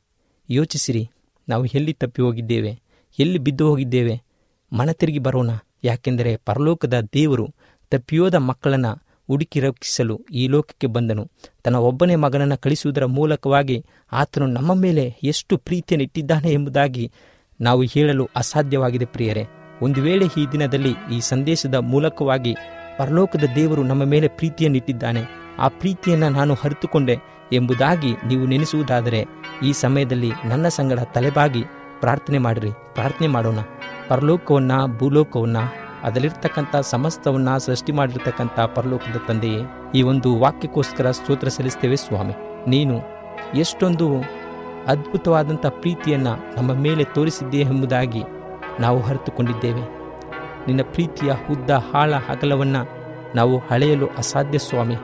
ಯೋಚಿಸಿರಿ. 0.50 1.08
ನಾವು 1.48 1.64
ಎಲ್ಲಿ 1.64 1.92
ತಪ್ಪಿ 1.92 2.22
ಹೋಗಿದ್ದೇವೆ 2.22 2.80
ಎಲ್ಲಿ 3.18 3.38
ಬಿದ್ದು 3.38 3.68
ಹೋಗಿದ್ದೇವೆ 3.68 4.22
ಮನ 4.72 4.90
ತಿರುಗಿ 4.92 5.18
ಬರೋಣ. 5.18 5.50
ಯಾಕೆಂದರೆ 5.84 6.36
ಪರಲೋಕದ 6.36 7.00
ದೇವರು 7.14 7.54
ತಪ್ಪಿಯೋದ 7.90 8.34
ಮಕ್ಕಳನ್ನು 8.34 9.07
ಹುಡುಕಿ 9.28 9.60
ರಕ್ಷಿಸಲು 9.60 10.20
ಈ 10.32 10.48
ಲೋಕಕ್ಕೆ 10.48 10.86
ಬಂದನು. 10.86 11.30
ತನ್ನ 11.62 11.76
ಒಬ್ಬನೇ 11.76 12.16
ಮಗನನ್ನು 12.16 12.58
ಕಳಿಸುವುದರ 12.58 13.04
ಮೂಲಕವಾಗಿ 13.04 13.84
ಆತನು 14.12 14.46
ನಮ್ಮ 14.46 14.74
ಮೇಲೆ 14.74 15.14
ಎಷ್ಟು 15.22 15.58
ಪ್ರೀತಿಯನ್ನು 15.58 16.02
ಇಟ್ಟಿದ್ದಾನೆ 16.02 16.52
ಎಂಬುದಾಗಿ 16.52 17.12
ನಾವು 17.60 17.82
ಹೇಳಲು 17.82 18.28
ಅಸಾಧ್ಯವಾಗಿದೆ 18.36 19.04
ಪ್ರಿಯರೇ. 19.04 19.46
ಒಂದು 19.82 20.02
ವೇಳೆ 20.02 20.24
ಈ 20.24 20.46
ದಿನದಲ್ಲಿ 20.52 20.94
ಈ 21.12 21.20
ಸಂದೇಶದ 21.20 21.74
ಮೂಲಕವಾಗಿ 21.74 22.56
ಪರಲೋಕದ 22.98 23.44
ದೇವರು 23.54 23.82
ನಮ್ಮ 23.82 24.04
ಮೇಲೆ 24.04 24.28
ಪ್ರೀತಿಯನ್ನಿಟ್ಟಿದ್ದಾನೆ 24.28 25.22
ಆ 25.58 25.68
ಪ್ರೀತಿಯನ್ನು 25.68 26.28
ನಾನು 26.28 26.54
ಹರಿತುಕೊಂಡೆ 26.54 27.18
ಎಂಬುದಾಗಿ 27.52 28.12
ನೀವು 28.26 28.46
ನೆನೆಸುವುದಾದರೆ 28.46 29.24
ಈ 29.64 29.72
ಸಮಯದಲ್ಲಿ 29.72 30.30
ನನ್ನ 30.44 30.68
ಸಂಗಡ 30.68 31.00
ತಲೆಬಾಗಿ 31.00 31.62
ಪ್ರಾರ್ಥನೆ 32.00 32.38
ಮಾಡಿರಿ. 32.38 32.70
ಪ್ರಾರ್ಥನೆ 32.94 33.28
ಮಾಡೋಣ. 33.28 33.58
ಪರಲೋಕವನ್ನ 34.08 34.72
ಭೂಲೋಕವನ್ನ 34.98 35.56
ಅದರಲ್ಲಿರ್ತಕ್ಕಂಥ 36.02 36.76
ಸಮಸ್ತವನ್ನ 36.76 37.56
ಸೃಷ್ಟಿ 37.56 37.92
ಮಾಡಿರ್ತಕ್ಕಂಥ 37.92 38.60
ಪರಲೋಕದ 38.60 39.16
ತಂದೆಯೇ, 39.28 39.60
ಈ 39.94 40.02
ಒಂದು 40.02 40.38
ವಾಕ್ಯಕ್ಕೋಸ್ಕರ 40.38 41.10
ಸ್ತೋತ್ರ 41.10 41.48
ಸಲ್ಲಿಸ್ತೇವೆ 41.48 41.96
ಸ್ವಾಮಿ. 41.96 42.34
ನೀನು 42.70 43.00
ಎಷ್ಟೊಂದು 43.54 44.08
ಅದ್ಭುತವಾದಂಥ 44.86 45.66
ಪ್ರೀತಿಯನ್ನು 45.66 46.54
ನಮ್ಮ 46.56 46.72
ಮೇಲೆ 46.72 47.04
ತೋರಿಸಿದ್ದೇ 47.04 47.60
ಎಂಬುದಾಗಿ 47.60 48.22
ನಾವು 48.80 49.02
ಅರಿತುಕೊಂಡಿದ್ದೇವೆ. 49.02 49.98
ನಿನ್ನ 50.66 50.80
ಪ್ರೀತಿಯ 50.82 51.32
ಉದ್ದ 51.50 51.70
ಹಾಳ 51.70 52.14
ಅಗಲವನ್ನು 52.14 52.98
ನಾವು 53.34 53.58
ಹಳೆಯಲು 53.58 54.06
ಅಸಾಧ್ಯ 54.18 54.58
ಸ್ವಾಮಿ. 54.58 54.96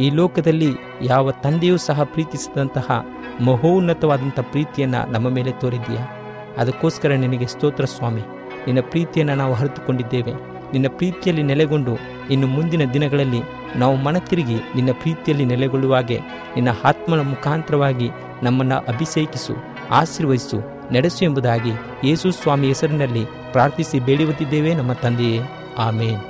ಈ 0.00 0.10
ಲೋಕದಲ್ಲಿ 0.10 0.76
ಯಾವ 1.02 1.30
ತಂದೆಯೂ 1.30 1.76
ಸಹ 1.76 2.02
ಪ್ರೀತಿಸಿದಂತಹ 2.02 3.06
ಮಹೋನ್ನತವಾದಂಥ 3.44 4.40
ಪ್ರೀತಿಯನ್ನು 4.40 5.12
ನಮ್ಮ 5.12 5.28
ಮೇಲೆ 5.28 5.52
ತೋರಿದ್ದೀಯಾ. 5.52 6.06
ಅದಕ್ಕೋಸ್ಕರ 6.58 7.12
ನಿನಗೆ 7.12 7.46
ಸ್ತೋತ್ರ 7.46 7.84
ಸ್ವಾಮಿ. 7.84 8.22
ನಿನ್ನ 8.66 8.80
ಪ್ರೀತಿಯನ್ನು 8.80 9.34
ನಾವು 9.34 9.54
ಹರಿದುಕೊಂಡಿದ್ದೇವೆ 9.54 10.32
ನಿನ್ನ 10.72 10.86
ಪ್ರೀತಿಯಲ್ಲಿ 10.88 11.42
ನೆಲೆಗೊಂಡು 11.42 11.98
ಇನ್ನು 12.30 12.46
ಮುಂದಿನ 12.46 12.90
ದಿನಗಳಲ್ಲಿ 12.90 13.40
ನಾವು 13.76 13.96
ಮನ 13.96 14.18
ತಿರುಗಿ 14.18 14.54
ನಿನ್ನ 14.54 14.90
ಪ್ರೀತಿಯಲ್ಲಿ 14.92 15.44
ನೆಲೆಗೊಳ್ಳುವಾಗೆ 15.44 16.18
ನಿನ್ನ 16.54 16.68
ಆತ್ಮನ 16.84 17.20
ಮುಖಾಂತರವಾಗಿ 17.20 18.10
ನಮ್ಮನ್ನು 18.42 18.76
ಅಭಿಷೇಕಿಸು 18.76 19.54
ಆಶೀರ್ವಹಿಸು 19.90 20.76
ನಡೆಸು 20.92 21.24
ಎಂಬುದಾಗಿ 21.24 21.70
ಯೇಸು 22.04 22.30
ಸ್ವಾಮಿ 22.30 22.66
ಹೆಸರಿನಲ್ಲಿ 22.66 23.24
ಪ್ರಾರ್ಥಿಸಿ 23.52 24.00
ಬೇಡಿಯುತ್ತಿದ್ದೇವೆ 24.00 24.74
ನಮ್ಮ 24.74 24.92
ತಂದೆಯೇ. 24.92 25.40
ಆಮೇನ್. 25.78 26.20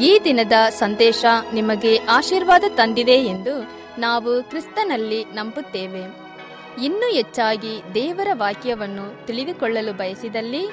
ಈ 0.00 0.20
ದಿನದ 0.24 0.52
ಸಂದೇಶ 0.70 1.24
ನಿಮಗೆ 1.52 1.96
ಆಶೀರ್ವಾದ 1.96 2.64
ತಂದಿದೆ 2.68 3.12
ಎಂದು 3.12 3.68
ನಾವು 3.98 4.42
ಕ್ರಿಸ್ತನಲ್ಲಿ 4.42 5.24
ನಂಬುತ್ತೇವೆ. 5.24 6.25
ಇನ್ನೂ 6.82 7.12
ಹೆಚ್ಚಾಗಿ 7.12 7.80
ದೇವರ 7.94 8.28
ವಾಕ್ಯವನ್ನು 8.32 9.26
ತಿಳಿದುಕೊಳ್ಳಲು 9.26 9.92
ಬಯಸಿದಲ್ಲಿ 9.92 10.64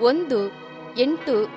ಒಂದು, 0.00 0.52
ಎಂಟು, 0.98 1.48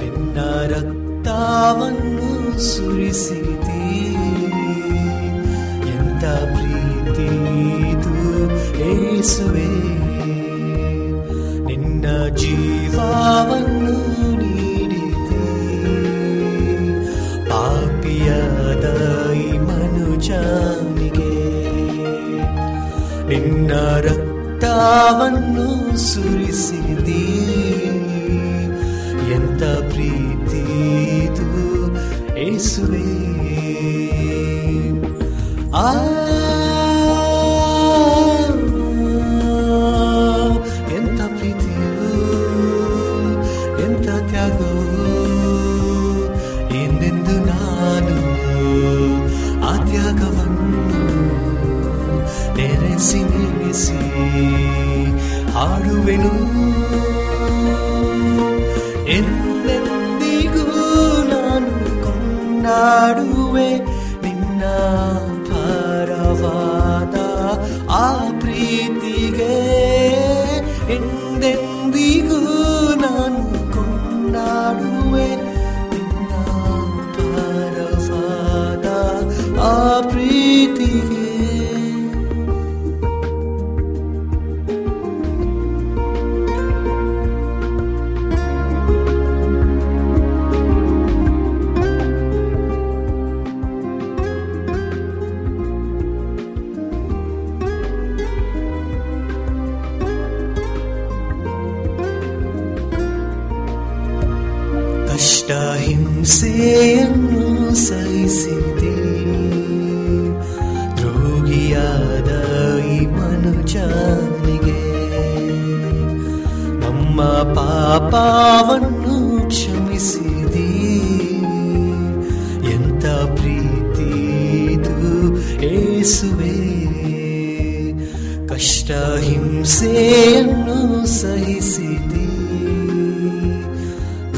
ನಿನ್ನ 0.00 0.38
ರಕ್ತವನ್ನು 0.66 2.58
ಸುರಿಸಿದೆ. 2.58 4.12
ಎಂತ 5.88 6.24
ಪ್ರೀತಿ 6.24 7.28
ಇದು 7.90 8.50
ಏಸುವೆ. 8.80 9.70
ನಿನ್ನ 11.64 12.28
ಜೀವವನ್ನು 12.36 14.09
ರಕ್ತವನ್ನು 24.70 25.66
ಸುರಿಸಿದಿ 25.96 27.24
ಎಂತ 29.34 29.62
ಪ್ರೀತಿ 29.92 30.62
ಏಸುವೆ? 32.44 33.06
ಆ 35.74 35.88
ಹಾಡುವೆನು 56.22 56.50
ಎಂದೆಂದಿಗೂ 59.08 60.66
ನಾನು 61.22 61.72
ಕೊಂಡಾಡುವೆ 62.04 63.70
ನಿನ್ನ 64.22 64.62
ಪರವಾದ 65.48 67.16
ಆ 67.90 68.14
ಪ್ರೀತಿಗೆ? 68.40 69.54
ಎಂದೆಂದಿಗೂ 70.94 72.40
ನಾನು 72.94 73.72
ಕೊಂಡಾಡುವೆ 73.72 75.28
ನಿನ್ನ 75.92 76.32
ಪರವಾದ 77.16 78.86
ಆ 79.60 80.00
ಪ್ರೀತಿಗೆ? 80.00 81.19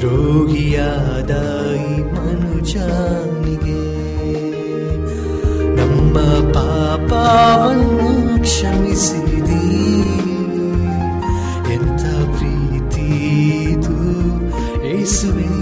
ದ್ರೋಹಿಯಾದ 0.02 1.30
ಈ 1.74 2.02
ಮನುಜನಿಗೆ 2.02 3.82
ನಮ್ಮ 5.76 6.18
ಪಾಪವನ್ನು 6.54 8.42
ಕ್ಷಮಿಸಿದಿ. 8.42 9.68
ಎಂಥ 11.72 12.02
ಪ್ರೀತಿ 12.36 13.06
ಇದು 13.62 13.96
ಏಸುವೆ. 14.84 15.52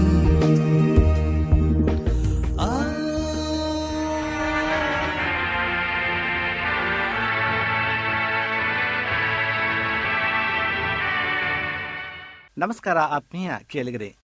ನಮಸ್ಕಾರ 12.57 12.97
ಆತ್ಮೀಯ 12.97 13.51
ಕೇಳಿಗರೆ. 13.67 14.20